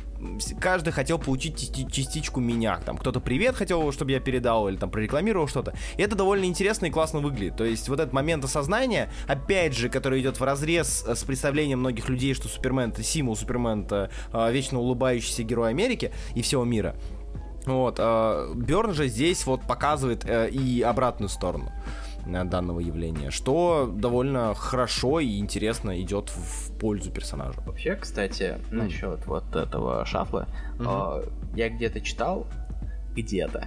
каждый 0.60 0.92
хотел 0.92 1.18
получить 1.18 1.72
частичку 1.92 2.40
меня. 2.40 2.78
Там 2.84 2.96
кто-то 2.96 3.20
привет 3.20 3.54
хотел, 3.54 3.92
чтобы 3.92 4.12
я 4.12 4.20
передал, 4.20 4.68
или 4.68 4.76
там 4.76 4.90
прорекламировал 4.90 5.46
что-то. 5.46 5.74
И 5.96 6.02
это 6.02 6.16
довольно 6.16 6.44
интересно 6.44 6.86
и 6.86 6.90
классно 6.90 7.20
выглядит. 7.20 7.56
То 7.56 7.64
есть 7.64 7.88
вот 7.88 8.00
этот 8.00 8.12
момент 8.12 8.44
осознания, 8.44 9.10
опять 9.28 9.74
же, 9.74 9.88
который 9.88 10.20
идет 10.20 10.40
в 10.40 10.44
разрез 10.44 11.04
с 11.06 11.22
представлением 11.24 11.80
многих 11.80 12.08
людей, 12.08 12.34
что 12.34 12.48
Супермен 12.48 12.90
это 12.90 13.02
символ, 13.02 13.36
Супермен 13.36 13.84
это 13.84 14.10
а, 14.32 14.50
вечно 14.50 14.80
улыбающийся 14.80 15.42
герой 15.42 15.70
Америки 15.70 16.12
и 16.34 16.42
всего 16.42 16.64
мира. 16.64 16.96
Вот, 17.66 17.96
э, 17.98 18.52
Берн 18.54 18.94
же 18.94 19.08
здесь 19.08 19.44
вот 19.44 19.62
показывает 19.62 20.24
э, 20.24 20.48
и 20.50 20.82
обратную 20.82 21.28
сторону 21.28 21.72
э, 22.24 22.44
данного 22.44 22.78
явления, 22.78 23.30
что 23.30 23.92
довольно 23.92 24.54
хорошо 24.54 25.18
и 25.18 25.38
интересно 25.38 26.00
идет 26.00 26.30
в 26.30 26.78
пользу 26.78 27.10
персонажа. 27.10 27.60
Вообще, 27.66 27.96
кстати, 27.96 28.60
mm. 28.70 28.74
насчет 28.74 29.26
вот 29.26 29.56
этого 29.56 30.04
шафла, 30.06 30.46
mm-hmm. 30.78 31.24
э, 31.24 31.28
я 31.56 31.68
где-то 31.68 32.00
читал, 32.00 32.46
где-то, 33.16 33.66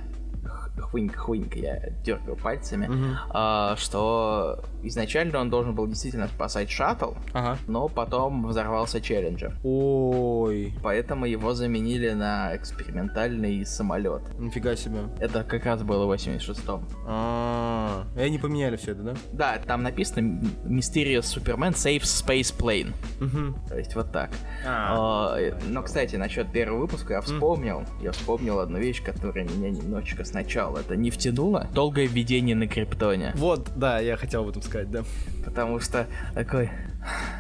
хвынька-хвынька, 0.82 1.60
я 1.60 1.90
дергаю 2.04 2.36
пальцами, 2.36 2.88
угу. 2.88 3.16
а, 3.30 3.76
что 3.78 4.64
изначально 4.84 5.40
он 5.40 5.50
должен 5.50 5.76
был 5.76 5.88
действительно 5.88 6.28
спасать 6.28 6.70
шаттл, 6.70 7.14
ага. 7.34 7.58
но 7.68 7.88
потом 7.88 8.48
взорвался 8.48 9.02
Челленджер. 9.02 9.56
Ой. 9.64 10.74
Поэтому 10.82 11.26
его 11.26 11.54
заменили 11.54 12.12
на 12.12 12.56
экспериментальный 12.56 13.66
самолет. 13.66 14.22
Нифига 14.40 14.76
себе. 14.76 15.00
Это 15.20 15.44
как 15.44 15.66
раз 15.66 15.84
было 15.84 16.06
в 16.06 16.12
86-м. 16.12 16.86
А, 17.06 18.04
и 18.16 18.22
они 18.22 18.38
поменяли 18.38 18.78
все 18.78 18.92
это, 18.92 19.02
да? 19.02 19.14
Да, 19.34 19.58
там 19.66 19.84
написано 19.84 20.42
Mysterious 20.66 21.22
Superman 21.22 21.72
Safe 21.72 22.02
Space 22.02 22.56
Plane. 22.56 22.94
Угу. 23.22 23.70
То 23.70 23.78
есть 23.78 23.96
вот 23.96 24.12
так. 24.12 24.30
А. 24.66 25.36
А, 25.36 25.60
но, 25.68 25.84
кстати, 25.84 26.16
насчет 26.16 26.52
первого 26.52 26.82
выпуска 26.82 27.14
я 27.14 27.22
вспомнил, 27.22 27.84
я 28.02 28.12
вспомнил 28.12 28.60
одну 28.60 28.80
вещь, 28.80 29.04
которая 29.04 29.46
меня 29.46 29.70
немножечко 29.70 30.24
сначала 30.24 30.69
сказал, 30.70 30.78
это 30.78 30.96
не 30.96 31.10
втянуло 31.10 31.68
долгое 31.74 32.06
введение 32.08 32.56
на 32.56 32.68
криптоне. 32.68 33.34
Вот, 33.36 33.70
да, 33.76 34.00
я 34.00 34.18
хотел 34.18 34.42
об 34.44 34.50
этом 34.50 34.62
сказать, 34.62 34.90
да. 34.92 35.04
Потому 35.46 35.80
что 35.80 36.08
такой... 36.34 36.70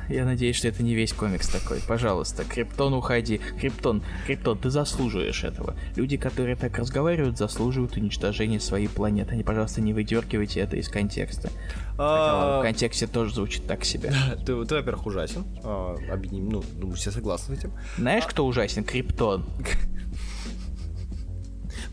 Я 0.08 0.26
надеюсь, 0.26 0.56
что 0.56 0.70
это 0.70 0.82
не 0.82 0.96
весь 0.96 1.12
комикс 1.12 1.50
такой. 1.50 1.82
Пожалуйста, 1.86 2.46
Криптон, 2.46 2.94
уходи. 2.94 3.42
Криптон, 3.60 4.02
Криптон, 4.26 4.58
ты 4.58 4.70
заслуживаешь 4.70 5.44
этого. 5.44 5.76
Люди, 5.96 6.16
которые 6.16 6.56
так 6.56 6.78
разговаривают, 6.78 7.38
заслуживают 7.38 7.96
уничтожения 7.98 8.60
своей 8.60 8.88
планеты. 8.88 9.34
Они, 9.34 9.44
пожалуйста, 9.44 9.82
не 9.82 9.94
выдергивайте 9.94 10.62
это 10.62 10.78
из 10.78 10.88
контекста. 10.88 11.50
Хотя 11.98 12.60
в 12.60 12.62
контексте 12.64 13.06
тоже 13.06 13.36
звучит 13.36 13.68
так 13.68 13.84
себе. 13.84 14.14
Ты, 14.46 14.66
ты 14.66 14.76
во-первых, 14.76 15.06
ужасен. 15.06 15.44
А, 15.64 15.98
объединим, 16.10 16.50
ну, 16.50 16.64
думаю, 16.78 16.96
все 16.96 17.12
согласны 17.12 17.56
с 17.56 17.60
этим. 17.60 17.74
Знаешь, 17.98 18.26
кто 18.26 18.48
ужасен? 18.48 18.86
Криптон. 18.86 19.46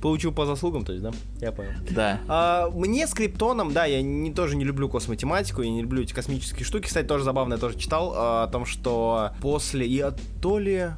Получил 0.01 0.33
по 0.33 0.47
заслугам, 0.47 0.85
то 0.85 0.93
есть, 0.93 1.03
да? 1.03 1.13
Я 1.41 1.53
понял. 1.53 1.71
Да. 1.91 2.21
А, 2.29 2.71
мне 2.71 3.07
с 3.07 3.15
Криптоном, 3.15 3.73
да, 3.73 3.85
я 3.87 4.03
не, 4.03 4.33
тоже 4.33 4.57
не 4.57 4.65
люблю 4.65 4.89
космотематику, 4.89 5.63
я 5.63 5.71
не 5.71 5.83
люблю 5.83 6.03
эти 6.03 6.13
космические 6.13 6.65
штуки. 6.65 6.87
Кстати, 6.87 7.07
тоже 7.07 7.25
забавно, 7.25 7.55
я 7.55 7.61
тоже 7.61 7.79
читал 7.79 8.13
а, 8.15 8.45
о 8.45 8.47
том, 8.49 8.67
что 8.67 9.31
после... 9.41 9.87
Я 9.87 10.15
то 10.41 10.59
ли... 10.59 10.91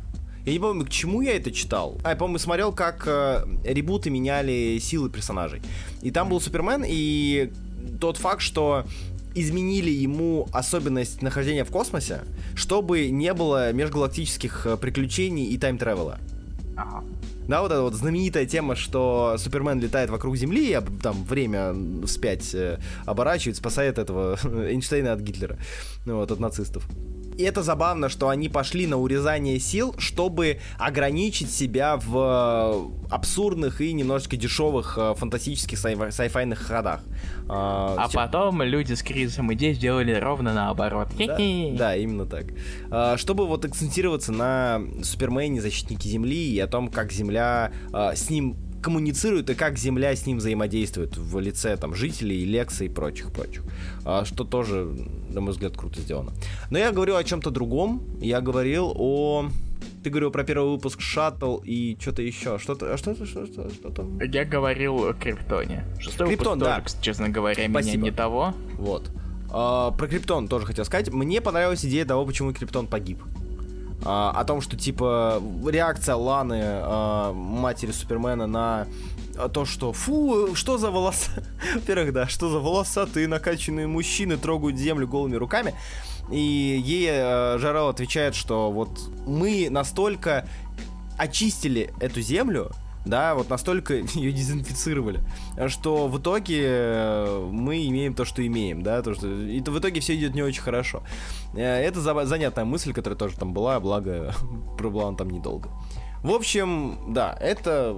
Я 0.44 0.52
не 0.52 0.58
помню, 0.58 0.86
к 0.86 0.88
чему 0.88 1.20
я 1.20 1.36
это 1.36 1.52
читал. 1.52 1.98
А, 2.04 2.10
я, 2.10 2.16
по-моему, 2.16 2.38
смотрел, 2.38 2.72
как 2.72 3.04
э, 3.06 3.44
ребуты 3.64 4.08
меняли 4.08 4.78
силы 4.80 5.10
персонажей. 5.10 5.60
И 6.00 6.10
там 6.10 6.30
был 6.30 6.40
Супермен, 6.40 6.84
и 6.86 7.52
тот 8.00 8.16
факт, 8.16 8.40
что 8.40 8.84
изменили 9.34 9.90
ему 9.90 10.48
особенность 10.52 11.22
нахождения 11.22 11.64
в 11.64 11.70
космосе, 11.70 12.22
чтобы 12.54 13.10
не 13.10 13.34
было 13.34 13.72
межгалактических 13.72 14.66
э, 14.66 14.76
приключений 14.76 15.46
и 15.46 15.58
тайм-тревела. 15.58 16.18
Ага. 16.76 17.04
Да, 17.48 17.62
вот 17.62 17.72
эта 17.72 17.80
вот 17.80 17.94
знаменитая 17.94 18.44
тема, 18.44 18.76
что 18.76 19.36
Супермен 19.38 19.80
летает 19.80 20.10
вокруг 20.10 20.36
Земли, 20.36 20.70
а 20.74 20.82
там 21.02 21.24
время 21.24 21.74
вспять 22.06 22.54
э, 22.54 22.78
оборачивает, 23.06 23.56
спасает 23.56 23.98
этого 23.98 24.38
Эйнштейна 24.44 25.14
от 25.14 25.20
Гитлера, 25.20 25.58
ну, 26.04 26.16
вот, 26.16 26.30
от 26.30 26.40
нацистов. 26.40 26.86
И 27.38 27.44
это 27.44 27.62
забавно, 27.62 28.08
что 28.08 28.30
они 28.30 28.48
пошли 28.48 28.88
на 28.88 28.98
урезание 28.98 29.60
сил, 29.60 29.94
чтобы 29.96 30.58
ограничить 30.76 31.52
себя 31.52 31.96
в 31.96 32.90
э, 33.08 33.12
абсурдных 33.14 33.80
и 33.80 33.92
немножечко 33.92 34.36
дешевых 34.36 34.98
э, 34.98 35.14
фантастических 35.16 35.78
сай- 35.78 36.10
сайфайных 36.10 36.58
ходах. 36.58 37.04
А, 37.48 37.94
а 37.96 38.08
чем... 38.08 38.22
потом 38.22 38.62
люди 38.62 38.92
с 38.94 39.04
кризисом 39.04 39.52
идей 39.54 39.74
сделали 39.74 40.14
ровно 40.14 40.52
наоборот. 40.52 41.10
Да, 41.16 41.36
да 41.36 41.96
именно 41.96 42.26
так. 42.26 42.46
А, 42.90 43.16
чтобы 43.16 43.46
вот 43.46 43.64
акцентироваться 43.64 44.32
на 44.32 44.80
Супермене, 45.04 45.60
Защитнике 45.60 46.08
Земли 46.08 46.50
и 46.50 46.58
о 46.58 46.66
том, 46.66 46.88
как 46.88 47.12
Земля 47.12 47.70
а, 47.92 48.16
с 48.16 48.30
ним 48.30 48.56
коммуницирует 48.82 49.50
и 49.50 49.54
как 49.54 49.78
Земля 49.78 50.14
с 50.14 50.26
ним 50.26 50.38
взаимодействует 50.38 51.16
в 51.16 51.38
лице 51.38 51.76
там 51.76 51.94
жителей, 51.94 52.44
Лекса 52.44 52.84
и 52.84 52.88
прочих, 52.88 53.32
прочих. 53.32 53.62
А, 54.04 54.24
что 54.24 54.44
тоже, 54.44 54.88
на 55.30 55.40
мой 55.40 55.52
взгляд, 55.52 55.76
круто 55.76 56.00
сделано. 56.00 56.32
Но 56.70 56.78
я 56.78 56.92
говорил 56.92 57.16
о 57.16 57.24
чем-то 57.24 57.50
другом. 57.50 58.02
Я 58.20 58.40
говорил 58.40 58.92
о 58.96 59.48
ты 60.02 60.10
говорил 60.10 60.30
про 60.30 60.44
первый 60.44 60.70
выпуск 60.70 61.00
Шаттл 61.00 61.58
и 61.64 61.96
что-то 62.00 62.22
еще. 62.22 62.58
Что-то, 62.58 62.94
а 62.94 62.96
что-то, 62.96 63.26
что-то, 63.26 63.70
что-то. 63.72 64.06
Я 64.24 64.44
говорил 64.44 65.04
о 65.04 65.12
Криптоне. 65.12 65.84
Шестой 65.98 66.28
Криптон, 66.28 66.58
выпуск 66.58 66.70
да. 66.70 66.80
тоже, 66.80 67.02
честно 67.02 67.28
говоря, 67.28 67.68
Спасибо. 67.68 67.96
меня 67.96 68.10
не 68.10 68.16
того. 68.16 68.54
Вот. 68.74 69.10
А, 69.50 69.90
про 69.92 70.06
Криптон 70.06 70.48
тоже 70.48 70.66
хотел 70.66 70.84
сказать. 70.84 71.12
Мне 71.12 71.40
понравилась 71.40 71.84
идея 71.84 72.04
того, 72.04 72.24
почему 72.24 72.52
Криптон 72.52 72.86
погиб 72.86 73.22
а, 74.04 74.30
о 74.30 74.44
том, 74.44 74.60
что 74.60 74.76
типа 74.76 75.42
реакция 75.66 76.14
Ланы, 76.14 76.60
а, 76.62 77.32
матери 77.32 77.90
Супермена, 77.90 78.46
на 78.46 78.86
то, 79.52 79.64
что 79.64 79.92
фу, 79.92 80.54
что 80.54 80.78
за 80.78 80.90
волоса... 80.90 81.30
Во-первых, 81.74 82.12
да, 82.12 82.26
что 82.26 82.48
за 82.48 82.58
волосатые 82.58 83.28
накачанные 83.28 83.86
мужчины 83.86 84.36
трогают 84.36 84.76
землю 84.76 85.06
голыми 85.06 85.36
руками. 85.36 85.74
И 86.30 86.38
ей 86.38 87.08
э, 87.10 87.58
Жарел 87.58 87.88
отвечает, 87.88 88.34
что 88.34 88.70
вот 88.70 88.90
мы 89.26 89.68
настолько 89.70 90.46
очистили 91.16 91.92
эту 92.00 92.20
землю, 92.20 92.72
да, 93.08 93.34
вот 93.34 93.50
настолько 93.50 93.94
ее 94.14 94.32
дезинфицировали, 94.32 95.20
что 95.68 96.08
в 96.08 96.18
итоге 96.18 96.62
э, 96.64 97.48
мы 97.50 97.86
имеем 97.86 98.14
то, 98.14 98.24
что 98.24 98.46
имеем, 98.46 98.82
да, 98.82 99.02
то, 99.02 99.14
что 99.14 99.26
и 99.26 99.60
в 99.60 99.78
итоге 99.78 100.00
все 100.00 100.14
идет 100.14 100.34
не 100.34 100.42
очень 100.42 100.62
хорошо. 100.62 101.02
Э, 101.54 101.62
это 101.62 102.00
занятная 102.00 102.64
мысль, 102.64 102.92
которая 102.92 103.18
тоже 103.18 103.36
там 103.36 103.52
была, 103.52 103.80
благо 103.80 104.34
пробыла 104.78 105.08
она 105.08 105.16
там 105.16 105.30
недолго. 105.30 105.70
В 106.22 106.32
общем, 106.32 107.14
да, 107.14 107.36
это 107.40 107.96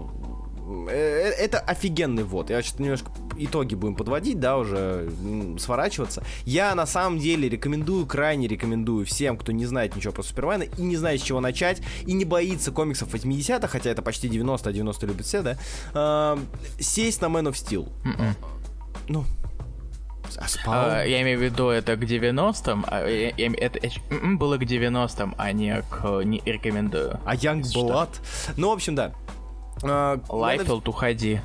Э, 0.89 1.31
это 1.39 1.59
офигенный 1.59 2.23
вот. 2.23 2.51
Я 2.51 2.63
сейчас 2.63 2.79
немножко 2.79 3.11
итоги 3.45 3.75
будем 3.75 3.95
подводить, 3.95 4.41
да, 4.41 4.59
уже 4.59 5.11
сворачиваться. 5.59 6.23
Я 6.45 6.75
на 6.75 6.87
самом 6.87 7.19
деле 7.19 7.49
рекомендую, 7.49 8.07
крайне 8.07 8.47
рекомендую 8.49 9.07
всем, 9.07 9.37
кто 9.37 9.53
не 9.53 9.67
знает 9.67 9.97
ничего 9.97 10.13
про 10.13 10.23
Супермена 10.23 10.65
и 10.65 10.83
не 10.83 10.97
знает, 10.97 11.21
с 11.21 11.25
чего 11.25 11.41
начать, 11.41 11.83
и 12.07 12.13
не 12.13 12.25
боится 12.25 12.73
комиксов 12.73 13.13
80-х, 13.15 13.69
хотя 13.69 13.91
это 13.91 14.03
почти 14.03 14.29
90, 14.29 14.69
а 14.69 14.73
90 14.73 15.07
любят 15.07 15.27
все, 15.27 15.43
да, 15.43 15.57
э, 15.95 16.39
сесть 16.81 17.21
на 17.21 17.27
Man 17.27 17.51
of 17.51 17.53
Steel. 17.53 17.89
Mm-mm. 18.05 18.21
М-м. 18.21 18.35
Ну, 19.09 19.25
а 20.67 21.01
а, 21.01 21.05
я 21.05 21.23
имею 21.23 21.39
в 21.39 21.43
виду, 21.43 21.69
это 21.69 21.97
к 21.97 22.03
90-м, 22.03 22.85
а, 22.87 23.07
я, 23.07 23.33
я, 23.37 23.53
это, 23.53 23.79
это 23.79 23.95
м-м, 24.11 24.39
было 24.39 24.59
к 24.59 24.63
90-м, 24.63 25.35
а 25.37 25.53
не 25.53 25.83
к 25.83 26.23
не 26.23 26.41
рекомендую. 26.45 27.19
А 27.25 27.35
Youngblood? 27.35 28.11
Ну, 28.57 28.71
в 28.71 28.73
общем, 28.73 28.95
да. 28.95 29.13
А, 29.83 30.21
Лайфилд, 30.29 30.87
уходи. 30.89 31.41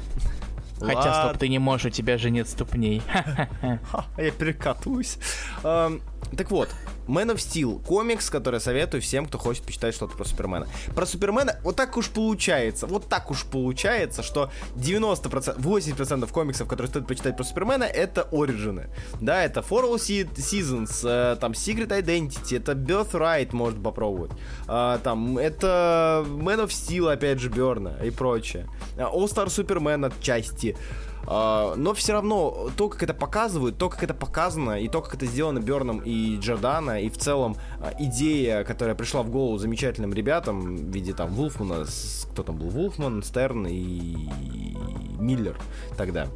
Хотя, 0.80 1.24
стоп, 1.26 1.38
ты 1.38 1.48
не 1.48 1.60
можешь, 1.60 1.86
у 1.86 1.90
тебя 1.90 2.18
же 2.18 2.30
нет 2.30 2.50
ступней. 2.50 3.02
Я 4.18 4.32
перекатываюсь. 4.32 5.18
Так 5.62 6.52
вот, 6.52 6.70
Man 7.08 7.34
of 7.34 7.36
Steel 7.36 7.84
комикс, 7.86 8.30
который 8.30 8.60
советую 8.60 9.02
всем, 9.02 9.26
кто 9.26 9.38
хочет 9.38 9.64
почитать 9.64 9.96
что-то 9.96 10.16
про 10.16 10.26
Супермена. 10.26 10.68
Про 10.94 11.06
Супермена 11.06 11.58
вот 11.64 11.76
так 11.76 11.98
уж 11.98 12.10
получается, 12.10 12.88
вот 12.88 13.08
так 13.08 13.32
уж 13.32 13.46
получается, 13.46 14.24
что 14.24 14.52
90%, 14.76 15.58
80% 15.58 16.32
комиксов, 16.32 16.68
которые 16.68 16.90
стоит 16.90 17.08
почитать 17.08 17.36
про 17.38 17.44
Супермена, 17.44 17.84
это 17.84 18.28
оригины. 18.32 18.90
Да, 19.22 19.44
это 19.44 19.62
For 19.62 19.84
All 19.84 19.96
Seasons, 19.96 21.08
э, 21.08 21.36
там 21.38 21.52
Secret 21.54 21.90
Identity, 21.90 22.58
это 22.58 22.74
Birthright 22.74 23.50
можно 23.54 23.82
попробовать. 23.82 24.32
Э, 24.68 25.00
там, 25.04 25.38
это 25.38 26.26
Man 26.28 26.66
of 26.66 26.70
Steel, 26.70 27.12
опять 27.12 27.40
же, 27.40 27.50
Берна 27.50 27.98
и 28.04 28.10
прочее. 28.10 28.68
All 28.98 29.26
Star 29.26 29.48
Superman 29.48 30.06
отчасти. 30.06 30.76
А, 30.76 31.15
но 31.28 31.94
все 31.94 32.14
равно 32.14 32.70
то, 32.78 32.90
как 32.90 33.04
это 33.04 33.14
показывают, 33.14 33.78
то, 33.78 33.90
как 33.90 34.04
это 34.04 34.14
показано, 34.14 34.80
и 34.80 34.88
то, 34.88 35.02
как 35.02 35.16
это 35.16 35.26
сделано 35.26 35.60
Берном 35.60 36.00
и 36.00 36.38
Джордана, 36.38 37.02
и 37.02 37.10
в 37.10 37.18
целом 37.18 37.56
а, 37.80 37.94
идея, 38.00 38.64
которая 38.64 38.96
пришла 38.96 39.24
в 39.24 39.30
голову 39.30 39.58
замечательным 39.58 40.14
ребятам 40.14 40.78
в 40.78 40.92
виде 40.92 41.14
там 41.14 41.30
Вулфмана, 41.30 41.86
кто 42.32 42.44
там 42.44 42.58
был, 42.58 42.70
Вулфман, 42.70 43.24
Стерн 43.24 43.68
и 43.68 44.30
Миллер 45.20 45.58
тогда 45.98 46.28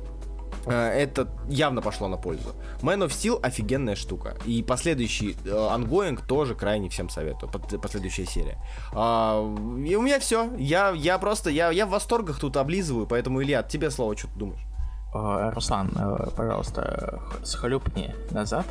а, 0.65 0.91
это 0.91 1.28
явно 1.47 1.82
пошло 1.82 2.08
на 2.08 2.17
пользу. 2.17 2.56
Man 2.82 3.06
of 3.06 3.10
Steel 3.10 3.39
офигенная 3.41 3.95
штука. 3.95 4.38
И 4.45 4.63
последующий 4.63 5.36
ongoing 5.48 6.22
тоже 6.25 6.56
крайне 6.56 6.89
всем 6.89 7.10
советую. 7.10 7.52
Последующая 7.52 8.25
серия. 8.25 8.58
и 8.91 9.95
у 9.95 10.02
меня 10.02 10.19
все. 10.19 10.49
Я, 10.58 10.91
я 10.91 11.17
просто, 11.17 11.49
я, 11.49 11.71
я 11.71 11.86
в 11.86 11.89
восторгах 11.89 12.39
тут 12.39 12.58
облизываю, 12.58 13.08
поэтому, 13.08 13.41
Илья, 13.43 13.63
тебе 13.63 13.91
слово, 13.91 14.17
что 14.17 14.28
ты 14.28 14.39
думаешь? 14.39 14.69
Э, 15.13 15.52
Руслан, 15.54 15.91
э, 15.95 16.28
пожалуйста, 16.36 17.19
схлюпни 17.43 18.13
назад, 18.32 18.65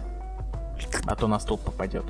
а 1.07 1.16
то 1.16 1.27
на 1.27 1.38
стул 1.40 1.59
попадет. 1.59 2.05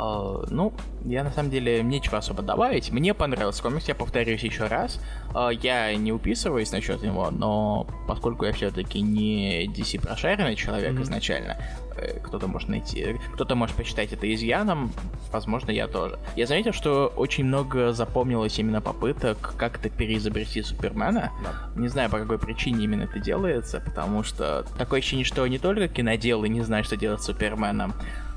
Uh, 0.00 0.46
ну, 0.50 0.72
я 1.04 1.22
на 1.24 1.30
самом 1.30 1.50
деле 1.50 1.82
нечего 1.82 2.18
особо 2.18 2.42
добавить. 2.42 2.90
Мне 2.90 3.12
понравился 3.12 3.62
комикс, 3.62 3.86
я 3.86 3.94
повторюсь 3.94 4.42
еще 4.42 4.66
раз. 4.66 4.98
Uh, 5.34 5.52
я 5.62 5.94
не 5.94 6.10
уписываюсь 6.10 6.72
насчет 6.72 7.02
него, 7.02 7.30
но 7.30 7.86
поскольку 8.08 8.46
я 8.46 8.52
все-таки 8.52 9.02
не 9.02 9.66
DC 9.66 10.00
прошаренный 10.00 10.56
человек 10.56 10.94
mm-hmm. 10.94 11.02
изначально, 11.02 11.56
э, 11.89 11.89
кто-то 12.22 12.46
может 12.46 12.68
найти, 12.68 13.18
кто-то 13.34 13.54
может 13.54 13.76
посчитать 13.76 14.12
это 14.12 14.32
изъяном, 14.32 14.92
возможно, 15.32 15.70
я 15.70 15.86
тоже. 15.86 16.18
Я 16.36 16.46
заметил, 16.46 16.72
что 16.72 17.12
очень 17.16 17.44
много 17.44 17.92
запомнилось 17.92 18.58
именно 18.58 18.80
попыток 18.80 19.54
как-то 19.56 19.90
переизобрести 19.90 20.62
Супермена. 20.62 21.30
Да. 21.42 21.80
Не 21.80 21.88
знаю, 21.88 22.10
по 22.10 22.18
какой 22.18 22.38
причине 22.38 22.84
именно 22.84 23.02
это 23.04 23.18
делается, 23.18 23.80
потому 23.80 24.22
что 24.22 24.64
такое 24.78 25.00
ощущение, 25.00 25.24
что 25.24 25.46
не 25.46 25.58
только 25.58 25.88
киноделы 25.88 26.48
не 26.48 26.62
знают, 26.62 26.86
что 26.86 26.96
делать 26.96 27.22
с 27.22 27.26
Суперменом, 27.26 27.94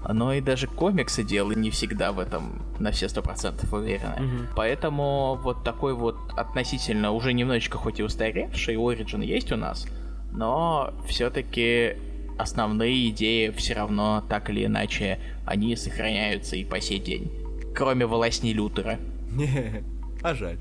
но 0.07 0.33
и 0.33 0.41
даже 0.41 0.67
комиксы 0.67 1.23
делают 1.23 1.57
не 1.57 1.69
всегда 1.69 2.11
в 2.11 2.19
этом 2.19 2.61
на 2.79 2.91
все 2.91 3.07
сто 3.07 3.21
процентов 3.21 3.71
уверены. 3.71 4.15
Угу. 4.15 4.47
Поэтому 4.55 5.39
вот 5.41 5.63
такой 5.63 5.93
вот 5.93 6.17
относительно 6.35 7.11
уже 7.11 7.33
немножечко 7.33 7.77
хоть 7.77 7.99
и 7.99 8.03
устаревший 8.03 8.75
Origin 8.75 9.23
есть 9.23 9.51
у 9.51 9.55
нас, 9.55 9.87
но 10.31 10.93
все-таки 11.07 11.95
основные 12.37 13.09
идеи 13.09 13.49
все 13.49 13.73
равно 13.73 14.23
так 14.27 14.49
или 14.49 14.65
иначе 14.65 15.19
они 15.45 15.75
сохраняются 15.75 16.55
и 16.55 16.63
по 16.63 16.79
сей 16.81 16.99
день. 16.99 17.31
Кроме 17.75 18.05
волосни 18.05 18.53
Лютера. 18.53 18.99
А 20.21 20.35
жаль. 20.35 20.57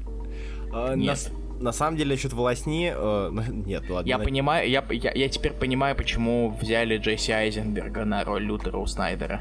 А, 0.73 0.97
Нет 0.97 1.31
на 1.63 1.73
самом 1.73 1.97
деле 1.97 2.15
насчет 2.15 2.33
волосни... 2.33 2.93
Э, 2.95 3.31
нет, 3.49 3.89
ладно. 3.89 4.09
Я 4.09 4.19
на... 4.19 4.25
понимаю, 4.25 4.69
я, 4.69 4.85
я, 4.91 5.13
я 5.13 5.29
теперь 5.29 5.53
понимаю, 5.53 5.97
почему 5.97 6.51
взяли 6.61 6.99
Джесси 6.99 7.33
Айзенберга 7.33 8.05
на 8.05 8.25
роль 8.25 8.43
Лютера 8.43 8.77
у 8.77 8.87
Снайдера. 8.87 9.41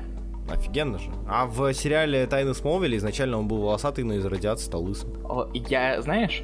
Офигенно 0.50 1.00
же. 1.00 1.10
А 1.28 1.46
в 1.46 1.74
сериале 1.74 2.26
«Тайны 2.28 2.54
Смолвиля» 2.54 2.98
изначально 2.98 3.40
он 3.40 3.48
был 3.48 3.58
волосатый, 3.62 4.04
но 4.04 4.16
из 4.16 4.26
радиации 4.26 4.66
стал 4.66 4.84
лысым. 4.84 5.10
Я, 5.54 6.02
знаешь, 6.02 6.44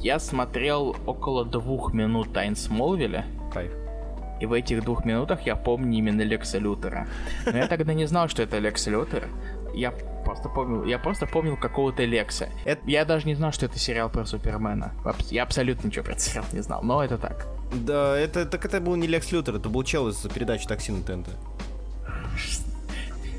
я 0.00 0.18
смотрел 0.18 0.96
около 1.06 1.44
двух 1.44 1.92
минут 1.92 2.32
«Тайн 2.32 2.56
Смолвиля». 2.56 3.24
И 4.42 4.46
в 4.46 4.52
этих 4.52 4.82
двух 4.82 5.04
минутах 5.04 5.42
я 5.46 5.54
помню 5.54 5.98
именно 5.98 6.22
Лекса 6.22 6.58
Лютера. 6.58 7.06
Но 7.46 7.56
я 7.56 7.68
тогда 7.68 7.94
не 7.94 8.06
знал, 8.06 8.26
что 8.26 8.42
это 8.42 8.58
Лекс 8.58 8.84
Лютер. 8.88 9.28
Я 9.72 9.92
просто 9.92 10.48
помнил, 10.48 10.84
я 10.84 10.98
просто 10.98 11.26
помнил 11.26 11.56
какого-то 11.56 12.04
Лекса. 12.04 12.48
Это... 12.64 12.82
Я 12.90 13.04
даже 13.04 13.28
не 13.28 13.36
знал, 13.36 13.52
что 13.52 13.66
это 13.66 13.78
сериал 13.78 14.10
про 14.10 14.24
Супермена. 14.24 14.94
Я 15.30 15.44
абсолютно 15.44 15.86
ничего 15.86 16.04
про 16.04 16.14
этот 16.14 16.24
сериал 16.24 16.44
не 16.52 16.60
знал, 16.60 16.82
но 16.82 17.04
это 17.04 17.18
так. 17.18 17.46
Да, 17.72 18.18
это 18.18 18.44
так 18.44 18.64
это 18.64 18.80
был 18.80 18.96
не 18.96 19.06
Лекс 19.06 19.30
Лютер, 19.30 19.54
это 19.54 19.68
был 19.68 19.84
чел 19.84 20.08
из 20.08 20.16
передачи 20.16 20.66
«Такси 20.66 20.90
на 20.90 21.04
ТНТ». 21.04 21.28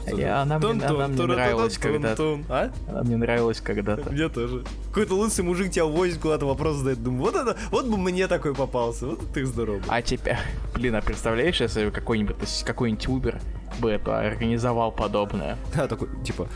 Я, 0.07 0.41
она, 0.41 0.59
мне, 0.59 0.83
она 0.83 1.07
мне 1.07 1.25
нравилась 1.25 1.77
когда-то. 1.77 2.39
А? 2.49 2.71
Она 2.87 3.03
мне 3.03 3.17
нравилась 3.17 3.61
когда-то. 3.61 4.11
Мне 4.11 4.29
тоже. 4.29 4.63
Какой-то 4.89 5.15
лысый 5.15 5.45
мужик 5.45 5.71
тебя 5.71 5.85
возит 5.85 6.19
куда-то, 6.19 6.45
вопрос 6.45 6.77
задает. 6.77 7.01
Думаю, 7.01 7.31
вот 7.31 7.35
это, 7.35 7.57
вот 7.71 7.85
бы 7.85 7.97
мне 7.97 8.27
такой 8.27 8.53
попался. 8.53 9.07
Вот 9.07 9.21
ты 9.33 9.45
здоровый. 9.45 9.83
А 9.87 10.01
теперь, 10.01 10.37
блин, 10.73 10.95
а 10.95 11.01
представляешь, 11.01 11.59
если 11.61 11.89
какой-нибудь 11.89 12.35
какой-нибудь 12.65 13.05
Uber 13.05 13.41
бы 13.79 13.91
это 13.91 14.19
организовал 14.19 14.91
подобное? 14.91 15.57
Да, 15.75 15.87
такой, 15.87 16.09
типа, 16.23 16.47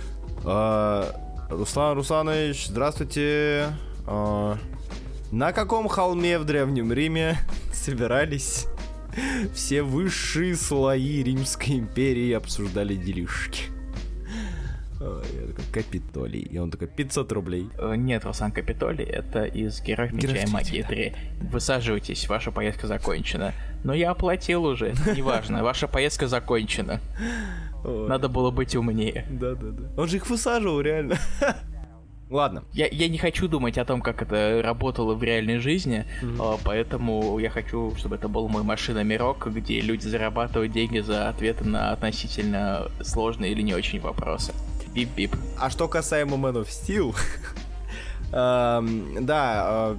а, 0.45 1.11
Руслан 1.49 1.95
Русланович, 1.95 2.67
здравствуйте. 2.67 3.67
А, 4.05 4.57
на 5.31 5.51
каком 5.53 5.87
холме 5.87 6.39
в 6.39 6.45
Древнем 6.45 6.93
Риме 6.93 7.37
собирались 7.73 8.67
все 9.53 9.83
высшие 9.83 10.55
слои 10.55 11.23
Римской 11.23 11.79
империи 11.79 12.31
обсуждали 12.33 12.95
делишки. 12.95 13.63
Я 14.99 15.47
такой, 15.47 15.65
Капитолий. 15.71 16.41
И 16.41 16.57
он 16.57 16.71
такой, 16.71 16.87
500 16.87 17.31
рублей. 17.31 17.69
Э, 17.77 17.95
нет, 17.95 18.25
Руслан 18.25 18.51
Капитолий, 18.51 19.05
это 19.05 19.45
из 19.45 19.81
Героев 19.81 20.11
Меча 20.11 20.43
и 20.43 20.47
Магии 20.47 20.81
3. 20.81 21.13
Высаживайтесь, 21.51 22.27
ваша 22.27 22.51
поездка 22.51 22.87
закончена. 22.87 23.53
Но 23.83 23.93
я 23.93 24.11
оплатил 24.11 24.65
уже, 24.65 24.93
неважно, 25.15 25.63
ваша 25.63 25.87
поездка 25.87 26.27
закончена. 26.27 26.99
Надо 27.83 28.27
было 28.27 28.51
быть 28.51 28.75
умнее. 28.75 29.25
Да-да-да. 29.29 30.01
Он 30.01 30.07
же 30.07 30.17
их 30.17 30.29
высаживал, 30.29 30.81
реально. 30.81 31.17
Ладно. 32.29 32.63
Я, 32.73 32.87
я 32.87 33.07
не 33.07 33.17
хочу 33.17 33.47
думать 33.47 33.77
о 33.77 33.85
том, 33.85 34.01
как 34.01 34.21
это 34.21 34.61
работало 34.61 35.13
в 35.13 35.23
реальной 35.23 35.59
жизни, 35.59 36.05
mm-hmm. 36.21 36.59
поэтому 36.63 37.39
я 37.39 37.49
хочу, 37.49 37.95
чтобы 37.97 38.15
это 38.15 38.27
был 38.27 38.49
мой 38.49 38.63
машина-мирок, 38.63 39.47
где 39.47 39.79
люди 39.79 40.05
зарабатывают 40.07 40.73
деньги 40.73 40.99
за 40.99 41.29
ответы 41.29 41.63
на 41.63 41.91
относительно 41.91 42.91
сложные 43.01 43.53
или 43.53 43.61
не 43.61 43.73
очень 43.73 44.01
вопросы. 44.01 44.53
Бип-бип. 44.93 45.37
А 45.57 45.69
что 45.69 45.87
касаемо 45.87 46.35
Man 46.35 46.63
of 46.63 46.67
Steel, 46.67 47.15
эм, 48.33 49.25
да, 49.25 49.93
э, 49.93 49.95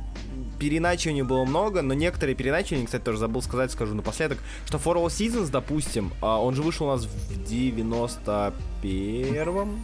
переначиваний 0.58 1.22
было 1.22 1.46
много, 1.46 1.82
но 1.82 1.94
некоторые 1.94 2.34
переначивания, 2.34 2.84
кстати, 2.84 3.04
тоже 3.04 3.18
забыл 3.18 3.40
сказать, 3.40 3.70
скажу 3.70 3.94
напоследок, 3.94 4.38
что 4.66 4.76
For 4.76 4.96
All 4.96 5.06
Seasons, 5.06 5.50
допустим, 5.50 6.12
э, 6.20 6.26
он 6.26 6.54
же 6.54 6.62
вышел 6.62 6.88
у 6.88 6.90
нас 6.90 7.06
в 7.06 7.50
91-м, 7.50 9.80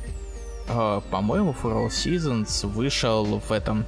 Uh, 0.66 1.03
по-моему, 1.11 1.55
For 1.62 1.72
All 1.72 1.88
Seasons 1.88 2.66
вышел 2.66 3.38
в 3.38 3.53
этом... 3.53 3.85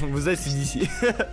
В 0.00 0.18
издательстве 0.18 0.86
DC. 0.86 1.24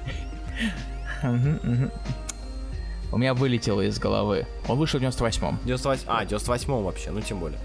У 3.12 3.18
меня 3.18 3.34
вылетело 3.34 3.82
из 3.82 4.00
головы. 4.00 4.46
Он 4.68 4.78
вышел 4.78 5.00
в 5.00 5.04
98-м. 5.04 5.60
98 5.64 6.04
а, 6.08 6.26
98-м 6.26 6.84
вообще, 6.84 7.12
ну 7.12 7.22
тем 7.22 7.40
более. 7.40 7.60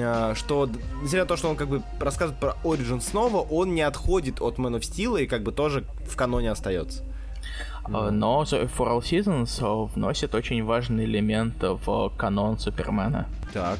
А, 0.00 0.34
что, 0.34 0.68
несмотря 1.02 1.22
на 1.22 1.26
то, 1.26 1.36
что 1.36 1.48
он 1.48 1.56
как 1.56 1.68
бы 1.68 1.82
рассказывает 1.98 2.40
про 2.40 2.56
Origin 2.64 3.00
снова, 3.00 3.38
он 3.38 3.74
не 3.74 3.82
отходит 3.82 4.40
от 4.40 4.58
Man 4.58 4.78
of 4.78 4.80
Steel 4.80 5.20
и 5.20 5.26
как 5.26 5.42
бы 5.42 5.52
тоже 5.52 5.84
в 6.08 6.16
каноне 6.16 6.52
остается. 6.52 7.04
Uh, 7.86 8.10
но 8.10 8.42
For 8.42 8.76
All 8.76 9.00
Seasons 9.00 9.90
вносит 9.94 10.34
очень 10.34 10.64
важный 10.64 11.04
элемент 11.04 11.56
в 11.60 12.12
канон 12.16 12.58
Супермена. 12.58 13.26
Так. 13.52 13.78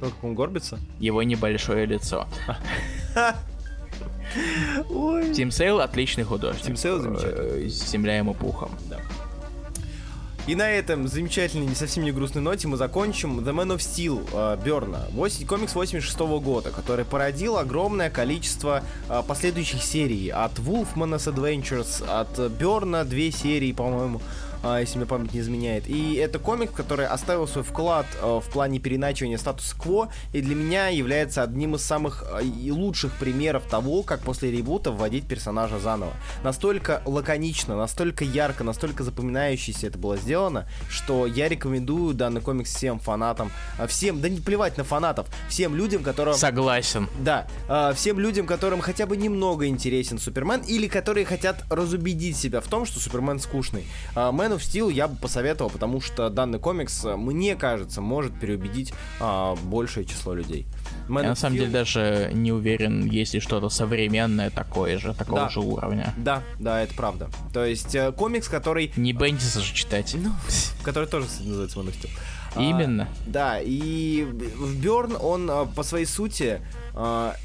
То, 0.00 0.06
как 0.06 0.24
он 0.24 0.34
горбится? 0.34 0.78
Его 0.98 1.22
небольшое 1.22 1.84
лицо. 1.86 2.26
Тим 5.34 5.50
Сейл 5.50 5.80
отличный 5.80 6.24
художник. 6.24 6.64
Тим 6.64 6.76
Сейл 6.76 7.00
замечательный. 7.00 7.66
Э, 7.66 7.68
Земля 7.68 8.16
ему 8.16 8.32
пухом. 8.32 8.70
Да. 8.88 8.98
И 10.46 10.54
на 10.54 10.70
этом 10.70 11.06
замечательной, 11.06 11.66
не 11.66 11.74
совсем 11.74 12.02
не 12.02 12.12
грустной 12.12 12.42
ноте 12.42 12.66
мы 12.66 12.76
закончим 12.76 13.40
The 13.40 13.52
Man 13.52 13.76
of 13.76 13.78
Steel 13.78 14.26
э, 14.32 14.64
Берна. 14.64 15.06
8, 15.10 15.46
комикс 15.46 15.74
86 15.74 16.16
-го 16.18 16.40
года, 16.40 16.70
который 16.70 17.04
породил 17.04 17.58
огромное 17.58 18.08
количество 18.08 18.82
э, 19.08 19.22
последующих 19.26 19.82
серий. 19.82 20.30
От 20.30 20.58
Wolfman's 20.58 21.32
Adventures, 21.32 22.04
от 22.08 22.50
Берна 22.52 23.04
две 23.04 23.30
серии, 23.30 23.72
по-моему. 23.72 24.22
А, 24.62 24.78
если 24.80 24.98
мне 24.98 25.06
память 25.06 25.32
не 25.32 25.40
изменяет. 25.40 25.88
И 25.88 26.14
это 26.16 26.38
комик, 26.38 26.72
который 26.72 27.06
оставил 27.06 27.48
свой 27.48 27.64
вклад 27.64 28.06
э, 28.20 28.40
в 28.44 28.50
плане 28.50 28.78
переначивания 28.78 29.38
статус-кво, 29.38 30.12
и 30.34 30.42
для 30.42 30.54
меня 30.54 30.88
является 30.88 31.42
одним 31.42 31.76
из 31.76 31.82
самых 31.82 32.24
э, 32.30 32.70
лучших 32.70 33.12
примеров 33.16 33.64
того, 33.64 34.02
как 34.02 34.20
после 34.20 34.50
ребута 34.50 34.92
вводить 34.92 35.26
персонажа 35.26 35.78
заново. 35.78 36.12
Настолько 36.44 37.02
лаконично, 37.06 37.74
настолько 37.74 38.24
ярко, 38.24 38.62
настолько 38.62 39.02
запоминающееся 39.02 39.86
это 39.86 39.98
было 39.98 40.18
сделано, 40.18 40.68
что 40.90 41.26
я 41.26 41.48
рекомендую 41.48 42.12
данный 42.12 42.42
комикс 42.42 42.74
всем 42.74 42.98
фанатам, 42.98 43.50
э, 43.78 43.86
всем, 43.86 44.20
да 44.20 44.28
не 44.28 44.40
плевать 44.40 44.76
на 44.76 44.84
фанатов, 44.84 45.26
всем 45.48 45.74
людям, 45.74 46.02
которым... 46.02 46.34
Согласен. 46.34 47.08
Да, 47.20 47.46
всем 47.94 48.18
людям, 48.18 48.46
которым 48.46 48.80
хотя 48.80 49.06
бы 49.06 49.16
немного 49.16 49.66
интересен 49.66 50.18
Супермен, 50.18 50.60
или 50.60 50.86
которые 50.86 51.24
хотят 51.24 51.64
разубедить 51.70 52.36
себя 52.36 52.60
в 52.60 52.66
том, 52.66 52.84
что 52.84 53.00
Супермен 53.00 53.38
скучный. 53.38 53.86
Man 54.14 54.49
Man 54.50 54.56
of 54.56 54.60
Steel 54.60 54.92
я 54.92 55.06
бы 55.06 55.16
посоветовал, 55.16 55.70
потому 55.70 56.00
что 56.00 56.28
данный 56.28 56.58
комикс, 56.58 57.04
э, 57.04 57.16
мне 57.16 57.54
кажется, 57.54 58.00
может 58.00 58.38
переубедить 58.38 58.92
а, 59.20 59.54
большее 59.54 60.04
число 60.04 60.34
людей. 60.34 60.66
Man 61.08 61.22
я 61.22 61.28
на 61.28 61.34
самом 61.36 61.56
Steel... 61.56 61.58
деле 61.60 61.70
даже 61.70 62.30
не 62.32 62.50
уверен, 62.50 63.06
есть 63.06 63.34
ли 63.34 63.40
что-то 63.40 63.68
современное 63.68 64.50
такое 64.50 64.98
же, 64.98 65.14
такого 65.14 65.42
да. 65.42 65.48
же 65.48 65.60
уровня. 65.60 66.14
Да, 66.16 66.42
да, 66.58 66.82
это 66.82 66.94
правда. 66.94 67.28
То 67.52 67.64
есть 67.64 67.94
э, 67.94 68.10
комикс, 68.12 68.48
который... 68.48 68.92
Не 68.96 69.12
Бендиса 69.12 69.60
же 69.60 69.72
читать. 69.72 70.14
Ну, 70.18 70.30
который 70.82 71.08
тоже, 71.08 71.26
называется 71.44 71.78
Man 71.78 71.86
of 71.86 71.94
Steel. 72.00 72.10
Именно. 72.60 73.04
А, 73.04 73.30
да, 73.30 73.60
и 73.60 74.24
в 74.24 74.80
Берн 74.80 75.16
он 75.20 75.68
по 75.76 75.84
своей 75.84 76.06
сути, 76.06 76.60
а, 76.94 77.36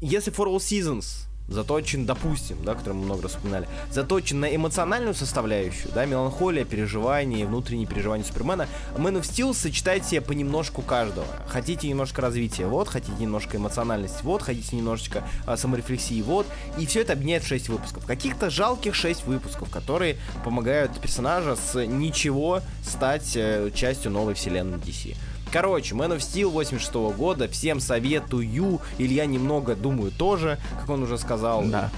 если 0.00 0.32
For 0.32 0.46
All 0.46 0.58
Seasons 0.58 1.27
заточен, 1.48 2.04
допустим, 2.06 2.58
да, 2.62 2.74
который 2.74 2.94
мы 2.94 3.04
много 3.04 3.22
раз 3.22 3.36
упоминали, 3.36 3.68
заточен 3.90 4.40
на 4.40 4.54
эмоциональную 4.54 5.14
составляющую, 5.14 5.92
да, 5.94 6.04
меланхолия, 6.04 6.64
переживания, 6.64 7.46
внутренние 7.46 7.86
переживания 7.86 8.24
Супермена. 8.24 8.68
Man 8.96 9.18
of 9.18 9.22
Steel 9.22 9.54
сочетает 9.54 10.04
себе 10.04 10.20
понемножку 10.20 10.82
каждого. 10.82 11.26
Хотите 11.46 11.88
немножко 11.88 12.20
развития, 12.20 12.66
вот, 12.66 12.88
хотите 12.88 13.16
немножко 13.18 13.56
эмоциональности, 13.56 14.22
вот, 14.22 14.42
хотите 14.42 14.76
немножечко 14.76 15.24
а, 15.46 15.56
саморефлексии, 15.56 16.22
вот, 16.22 16.46
и 16.78 16.86
все 16.86 17.00
это 17.00 17.14
объединяет 17.14 17.44
в 17.44 17.48
6 17.48 17.68
выпусков. 17.70 18.06
Каких-то 18.06 18.50
жалких 18.50 18.94
6 18.94 19.26
выпусков, 19.26 19.70
которые 19.70 20.16
помогают 20.44 21.00
персонажа 21.00 21.56
с 21.56 21.84
ничего 21.86 22.60
стать 22.82 23.32
э, 23.36 23.70
частью 23.74 24.10
новой 24.10 24.34
вселенной 24.34 24.78
DC. 24.78 25.16
Короче, 25.52 25.94
Man 25.94 26.16
of 26.16 26.18
Steel 26.18 26.50
86 26.50 26.92
-го 26.92 27.14
года, 27.14 27.48
всем 27.48 27.80
советую, 27.80 28.80
Илья 28.98 29.26
немного, 29.26 29.74
думаю, 29.74 30.10
тоже, 30.10 30.58
как 30.80 30.90
он 30.90 31.02
уже 31.02 31.18
сказал. 31.18 31.64
Да. 31.64 31.90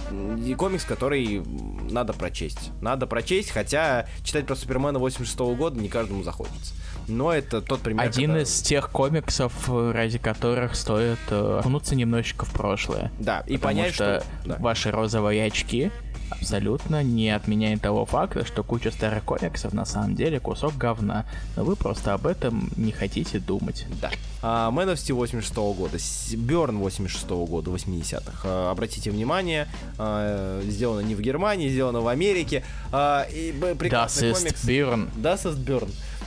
И 0.44 0.54
комикс, 0.54 0.84
который 0.84 1.42
надо 1.90 2.12
прочесть. 2.12 2.70
Надо 2.80 3.06
прочесть, 3.06 3.50
хотя 3.50 4.06
читать 4.22 4.46
про 4.46 4.54
Супермена 4.54 4.98
86 4.98 5.38
-го 5.38 5.56
года 5.56 5.80
не 5.80 5.88
каждому 5.88 6.22
захочется. 6.22 6.74
Но 7.08 7.32
это 7.32 7.60
тот 7.60 7.80
пример. 7.80 8.04
Один 8.04 8.30
когда... 8.30 8.42
из 8.42 8.60
тех 8.62 8.90
комиксов, 8.90 9.52
ради 9.68 10.18
которых 10.18 10.76
стоит 10.76 11.18
э, 11.30 11.58
окунуться 11.60 11.96
немножечко 11.96 12.44
в 12.44 12.52
прошлое. 12.52 13.10
Да, 13.18 13.42
и 13.46 13.56
понять, 13.56 13.94
что, 13.94 14.20
что... 14.20 14.48
Да. 14.48 14.56
ваши 14.60 14.90
розовые 14.90 15.44
очки 15.44 15.90
абсолютно 16.30 17.02
не 17.02 17.30
отменяет 17.30 17.82
того 17.82 18.06
факта, 18.06 18.44
что 18.44 18.62
куча 18.62 18.90
старых 18.90 19.24
комиксов 19.24 19.72
на 19.72 19.84
самом 19.84 20.14
деле 20.14 20.40
кусок 20.40 20.76
говна, 20.76 21.26
но 21.56 21.64
вы 21.64 21.76
просто 21.76 22.14
об 22.14 22.26
этом 22.26 22.70
не 22.76 22.92
хотите 22.92 23.38
думать. 23.38 23.86
Да. 24.00 24.10
Uh, 24.42 24.72
Man 24.72 24.90
of 24.90 24.94
Steel 24.94 25.14
86 25.16 25.54
-го 25.54 25.74
года, 25.74 25.98
Берн 26.36 26.78
86 26.78 27.26
-го 27.26 27.46
года, 27.46 27.70
80-х. 27.70 28.48
Uh, 28.48 28.68
а, 28.68 28.70
обратите 28.70 29.10
внимание, 29.10 29.68
uh, 29.98 30.62
сделано 30.70 31.00
не 31.00 31.14
в 31.14 31.20
Германии, 31.20 31.68
сделано 31.68 32.00
в 32.00 32.08
Америке. 32.08 32.64
Uh, 32.90 33.30
и, 33.30 33.52
прекрасный 33.74 34.30
das 34.30 34.38
комикс. 34.38 34.64
Björn. 34.64 35.10
Das 35.16 35.44
ist. 35.44 35.58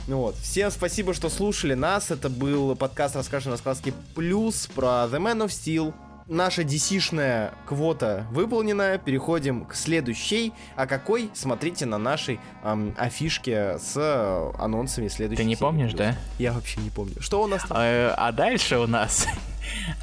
Ну 0.06 0.18
вот. 0.18 0.36
Всем 0.36 0.70
спасибо, 0.70 1.14
что 1.14 1.30
слушали 1.30 1.72
нас. 1.72 2.10
Это 2.10 2.28
был 2.28 2.76
подкаст 2.76 3.16
«Расскажем 3.16 3.52
на 3.52 3.56
сказке 3.56 3.94
плюс» 4.14 4.68
про 4.74 5.08
The 5.10 5.18
Man 5.18 5.46
of 5.46 5.48
Steel, 5.48 5.94
наша 6.28 6.62
DC-шная 6.62 7.52
квота 7.66 8.26
выполнена. 8.30 8.98
Переходим 8.98 9.64
к 9.64 9.74
следующей. 9.74 10.52
А 10.76 10.86
какой? 10.86 11.30
Смотрите 11.34 11.86
на 11.86 11.98
нашей 11.98 12.40
эм, 12.62 12.94
афишке 12.98 13.78
с 13.78 13.94
э, 13.96 14.52
анонсами 14.58 15.08
следующей 15.08 15.42
Ты 15.42 15.44
не 15.48 15.54
серии. 15.54 15.60
помнишь, 15.60 15.92
да? 15.94 16.16
Я 16.38 16.52
вообще 16.52 16.80
не 16.80 16.90
помню. 16.90 17.14
Что 17.20 17.42
у 17.42 17.46
нас 17.46 17.62
там? 17.64 17.76
Э, 17.78 18.14
А 18.16 18.32
дальше 18.32 18.78
у 18.78 18.86
нас... 18.86 19.26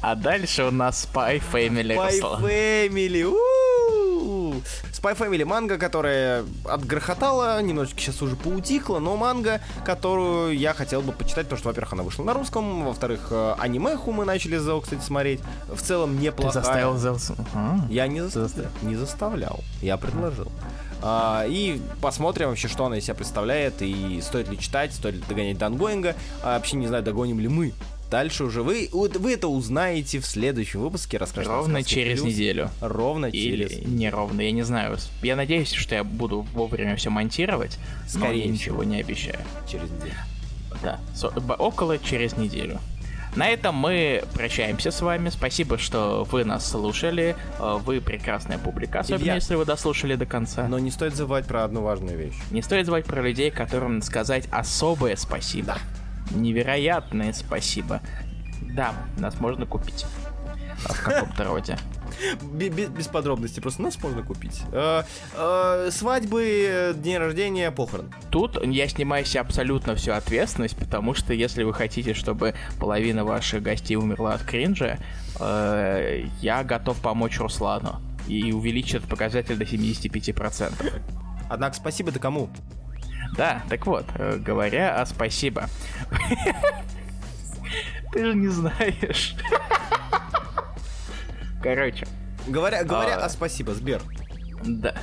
А 0.00 0.16
дальше 0.16 0.64
у 0.64 0.70
нас 0.72 1.08
Spy 1.12 1.40
Family 1.52 1.96
Spy. 1.96 2.40
Family. 2.90 3.22
у-у-у. 3.22 3.71
Spy 4.92 5.16
Family 5.16 5.44
манга, 5.44 5.78
которая 5.78 6.44
отгрохотала, 6.64 7.60
немножечко 7.62 8.00
сейчас 8.00 8.22
уже 8.22 8.36
поутихла, 8.36 8.98
но 8.98 9.16
манга, 9.16 9.60
которую 9.84 10.56
я 10.56 10.74
хотел 10.74 11.02
бы 11.02 11.12
почитать, 11.12 11.44
потому 11.46 11.58
что, 11.58 11.68
во-первых, 11.68 11.92
она 11.94 12.02
вышла 12.02 12.24
на 12.24 12.34
русском, 12.34 12.84
во-вторых, 12.84 13.28
э, 13.30 13.54
анимеху 13.58 14.12
мы 14.12 14.24
начали 14.24 14.56
за, 14.56 14.78
кстати, 14.80 15.00
смотреть. 15.00 15.40
В 15.68 15.80
целом 15.80 16.16
Ты 16.16 16.22
неплохая. 16.24 16.52
заставил 16.52 16.98
Зелс... 16.98 17.32
А, 17.54 17.78
Я 17.88 18.06
не, 18.06 18.22
заставлял. 18.28 18.70
не 18.82 18.96
заставлял, 18.96 19.60
я 19.80 19.96
предложил. 19.96 20.50
А, 21.02 21.44
и 21.48 21.80
посмотрим 22.00 22.48
вообще, 22.48 22.68
что 22.68 22.84
она 22.86 22.98
из 22.98 23.04
себя 23.04 23.14
представляет, 23.14 23.82
и 23.82 24.20
стоит 24.22 24.48
ли 24.48 24.58
читать, 24.58 24.94
стоит 24.94 25.16
ли 25.16 25.22
догонять 25.28 25.58
Дангоинга. 25.58 26.14
А, 26.42 26.54
вообще 26.56 26.76
не 26.76 26.86
знаю, 26.86 27.02
догоним 27.02 27.40
ли 27.40 27.48
мы. 27.48 27.72
Дальше 28.12 28.44
уже 28.44 28.62
вы, 28.62 28.90
вы 28.92 29.32
это 29.32 29.48
узнаете 29.48 30.20
в 30.20 30.26
следующем 30.26 30.80
выпуске 30.82 31.16
расскажем. 31.16 31.50
Ровно 31.52 31.82
через 31.82 32.22
неделю. 32.22 32.68
Ровно 32.82 33.24
Или 33.24 33.66
через. 33.68 33.86
неровно, 33.86 34.42
я 34.42 34.50
не 34.50 34.60
знаю. 34.64 34.98
Я 35.22 35.34
надеюсь, 35.34 35.72
что 35.72 35.94
я 35.94 36.04
буду 36.04 36.42
вовремя 36.52 36.94
все 36.96 37.08
монтировать, 37.08 37.78
но 38.12 38.20
Скорее 38.20 38.42
всего. 38.42 38.52
ничего 38.52 38.84
не 38.84 39.00
обещаю. 39.00 39.38
через 39.66 39.90
неделю. 39.90 40.12
Да, 40.82 41.00
со- 41.14 41.28
около 41.28 41.98
через 41.98 42.36
неделю. 42.36 42.80
На 43.34 43.48
этом 43.48 43.74
мы 43.76 44.22
прощаемся 44.34 44.90
с 44.90 45.00
вами. 45.00 45.30
Спасибо, 45.30 45.78
что 45.78 46.28
вы 46.30 46.44
нас 46.44 46.68
слушали. 46.70 47.34
Э, 47.58 47.78
Вы 47.82 48.02
прекрасная 48.02 48.58
публика, 48.58 49.00
особенно 49.00 49.22
Илья. 49.22 49.34
если 49.36 49.54
вы 49.54 49.64
дослушали 49.64 50.16
до 50.16 50.26
конца. 50.26 50.68
Но 50.68 50.78
не 50.78 50.90
стоит 50.90 51.16
забывать 51.16 51.46
про 51.46 51.64
одну 51.64 51.80
важную 51.80 52.18
вещь. 52.18 52.34
Не 52.50 52.60
стоит 52.60 52.84
забывать 52.84 53.06
про 53.06 53.22
людей, 53.22 53.50
которым 53.50 54.02
сказать 54.02 54.48
особое 54.52 55.16
спасибо. 55.16 55.78
Невероятное 56.34 57.32
спасибо. 57.32 58.00
Да, 58.60 58.94
нас 59.18 59.38
можно 59.40 59.66
купить. 59.66 60.06
В 60.78 61.02
каком-то 61.02 61.44
роде. 61.44 61.76
Бе- 62.42 62.68
бе- 62.68 62.86
Без 62.86 63.08
подробностей, 63.08 63.60
просто 63.62 63.82
нас 63.82 64.00
можно 64.02 64.22
купить. 64.22 64.62
Э, 64.72 65.02
э, 65.36 65.88
Свадьбы, 65.90 66.94
день 66.96 67.16
рождения, 67.16 67.70
похорон. 67.70 68.12
Тут 68.30 68.62
я 68.64 68.86
снимаю 68.88 69.24
себе 69.24 69.40
абсолютно 69.40 69.94
всю 69.96 70.12
ответственность, 70.12 70.76
потому 70.76 71.14
что 71.14 71.32
если 71.32 71.62
вы 71.64 71.72
хотите, 71.72 72.14
чтобы 72.14 72.54
половина 72.78 73.24
ваших 73.24 73.62
гостей 73.62 73.96
умерла 73.96 74.34
от 74.34 74.42
кринжа, 74.42 74.98
э, 75.40 76.24
я 76.40 76.62
готов 76.64 77.00
помочь 77.00 77.38
Руслану 77.40 78.00
и 78.28 78.52
увеличить 78.52 78.96
этот 78.96 79.08
показатель 79.08 79.56
до 79.56 79.64
75%. 79.64 81.02
Однако 81.50 81.74
спасибо-то 81.76 82.18
кому? 82.18 82.50
Да, 83.36 83.62
так 83.68 83.86
вот, 83.86 84.04
э, 84.16 84.36
говоря 84.38 85.00
о 85.00 85.06
спасибо. 85.06 85.68
Ты 88.12 88.26
же 88.26 88.34
не 88.34 88.48
знаешь. 88.48 89.34
Короче, 91.62 92.06
Говоря, 92.46 92.82
говоря 92.82 93.16
А. 93.18 93.26
о 93.26 93.28
спасибо, 93.28 93.72
Сбер. 93.74 94.02
да. 94.64 94.94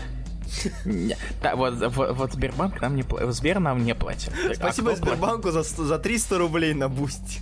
Да, 1.42 1.56
вот, 1.56 1.76
вот, 1.96 2.16
вот 2.18 2.34
Сбербанк 2.34 2.82
нам 2.82 2.96
не 2.96 3.04
платит. 3.04 3.32
Сбер 3.34 3.60
нам 3.60 3.84
не 3.86 3.96
платит. 3.96 4.34
А 4.50 4.54
Спасибо 4.56 4.88
платит? 4.90 5.04
Сбербанку 5.06 5.52
за, 5.52 5.64
сто- 5.64 5.86
за 5.86 6.00
300 6.00 6.38
рублей 6.38 6.74
на 6.74 6.90
Boosty. 6.90 7.40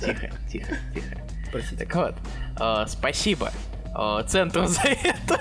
Тихо, 0.00 0.30
тихо, 0.50 0.74
тихо. 0.92 1.16
Простите. 1.52 1.84
Так 1.86 1.94
вот, 1.94 2.14
э, 2.60 2.84
спасибо 2.88 3.52
э, 3.96 4.22
центру 4.26 4.66
за 4.66 4.80
это. 4.82 5.38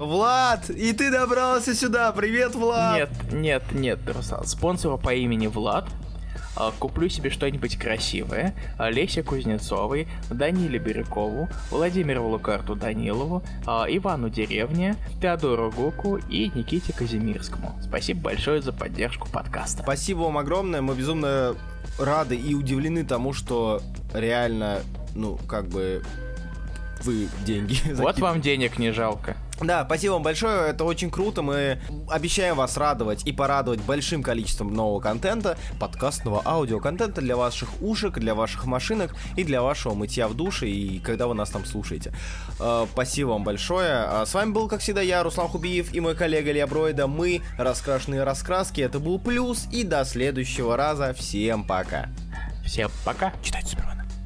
Влад, 0.00 0.70
и 0.70 0.94
ты 0.94 1.10
добрался 1.10 1.74
сюда. 1.74 2.10
Привет, 2.12 2.54
Влад. 2.54 2.96
Нет, 2.96 3.10
нет, 3.32 3.62
нет, 3.72 3.98
Руслан. 4.06 4.46
Спонсору 4.46 4.96
по 4.96 5.12
имени 5.12 5.46
Влад. 5.46 5.90
Э, 6.56 6.70
Куплю 6.78 7.10
себе 7.10 7.28
что-нибудь 7.28 7.76
красивое. 7.76 8.54
э, 8.78 8.90
Лесе 8.90 9.22
Кузнецовой, 9.22 10.08
Даниле 10.30 10.78
Бирюкову, 10.78 11.50
Владимиру 11.70 12.26
Лукарту 12.28 12.76
Данилову, 12.76 13.42
э, 13.66 13.70
Ивану 13.90 14.30
Деревне, 14.30 14.96
Теодору 15.20 15.70
Гуку 15.70 16.16
и 16.16 16.50
Никите 16.54 16.94
Казимирскому. 16.94 17.78
Спасибо 17.82 18.22
большое 18.22 18.62
за 18.62 18.72
поддержку 18.72 19.28
подкаста. 19.28 19.82
Спасибо 19.82 20.20
вам 20.20 20.38
огромное. 20.38 20.80
Мы 20.80 20.94
безумно 20.94 21.56
рады 21.98 22.36
и 22.36 22.54
удивлены 22.54 23.04
тому, 23.04 23.34
что 23.34 23.82
реально, 24.14 24.78
ну, 25.14 25.38
как 25.46 25.66
бы 25.66 26.02
вы 27.02 27.28
деньги 27.44 27.76
Вот 27.94 28.18
вам 28.18 28.40
денег 28.40 28.78
не 28.78 28.92
жалко. 28.92 29.36
Да, 29.60 29.84
спасибо 29.84 30.12
вам 30.14 30.22
большое, 30.22 30.70
это 30.70 30.84
очень 30.84 31.10
круто. 31.10 31.42
Мы 31.42 31.78
обещаем 32.08 32.56
вас 32.56 32.76
радовать 32.76 33.26
и 33.26 33.32
порадовать 33.32 33.80
большим 33.80 34.22
количеством 34.22 34.72
нового 34.72 35.00
контента, 35.00 35.58
подкастного 35.78 36.42
аудиоконтента 36.44 37.20
для 37.20 37.36
ваших 37.36 37.68
ушек, 37.82 38.14
для 38.14 38.34
ваших 38.34 38.64
машинок 38.64 39.14
и 39.36 39.44
для 39.44 39.62
вашего 39.62 39.94
мытья 39.94 40.28
в 40.28 40.34
душе, 40.34 40.68
и 40.68 40.98
когда 40.98 41.26
вы 41.26 41.34
нас 41.34 41.50
там 41.50 41.64
слушаете. 41.64 42.12
Э, 42.58 42.86
Спасибо 42.92 43.30
вам 43.30 43.44
большое. 43.44 44.04
А 44.04 44.24
С 44.26 44.34
вами 44.34 44.52
был, 44.52 44.68
как 44.68 44.80
всегда, 44.80 45.02
я, 45.02 45.22
Руслан 45.22 45.48
Хубиев, 45.48 45.92
и 45.92 46.00
мой 46.00 46.14
коллега 46.14 46.50
Илья 46.50 46.66
Бройда. 46.66 47.06
Мы, 47.06 47.42
раскрашенные 47.58 48.24
раскраски, 48.24 48.80
это 48.80 48.98
был 48.98 49.18
плюс, 49.18 49.66
и 49.70 49.84
до 49.84 50.04
следующего 50.04 50.76
раза. 50.76 51.12
Всем 51.12 51.64
пока. 51.64 52.08
Всем 52.64 52.90
пока. 53.04 53.32
Читайте 53.42 53.68
сперва. 53.68 53.99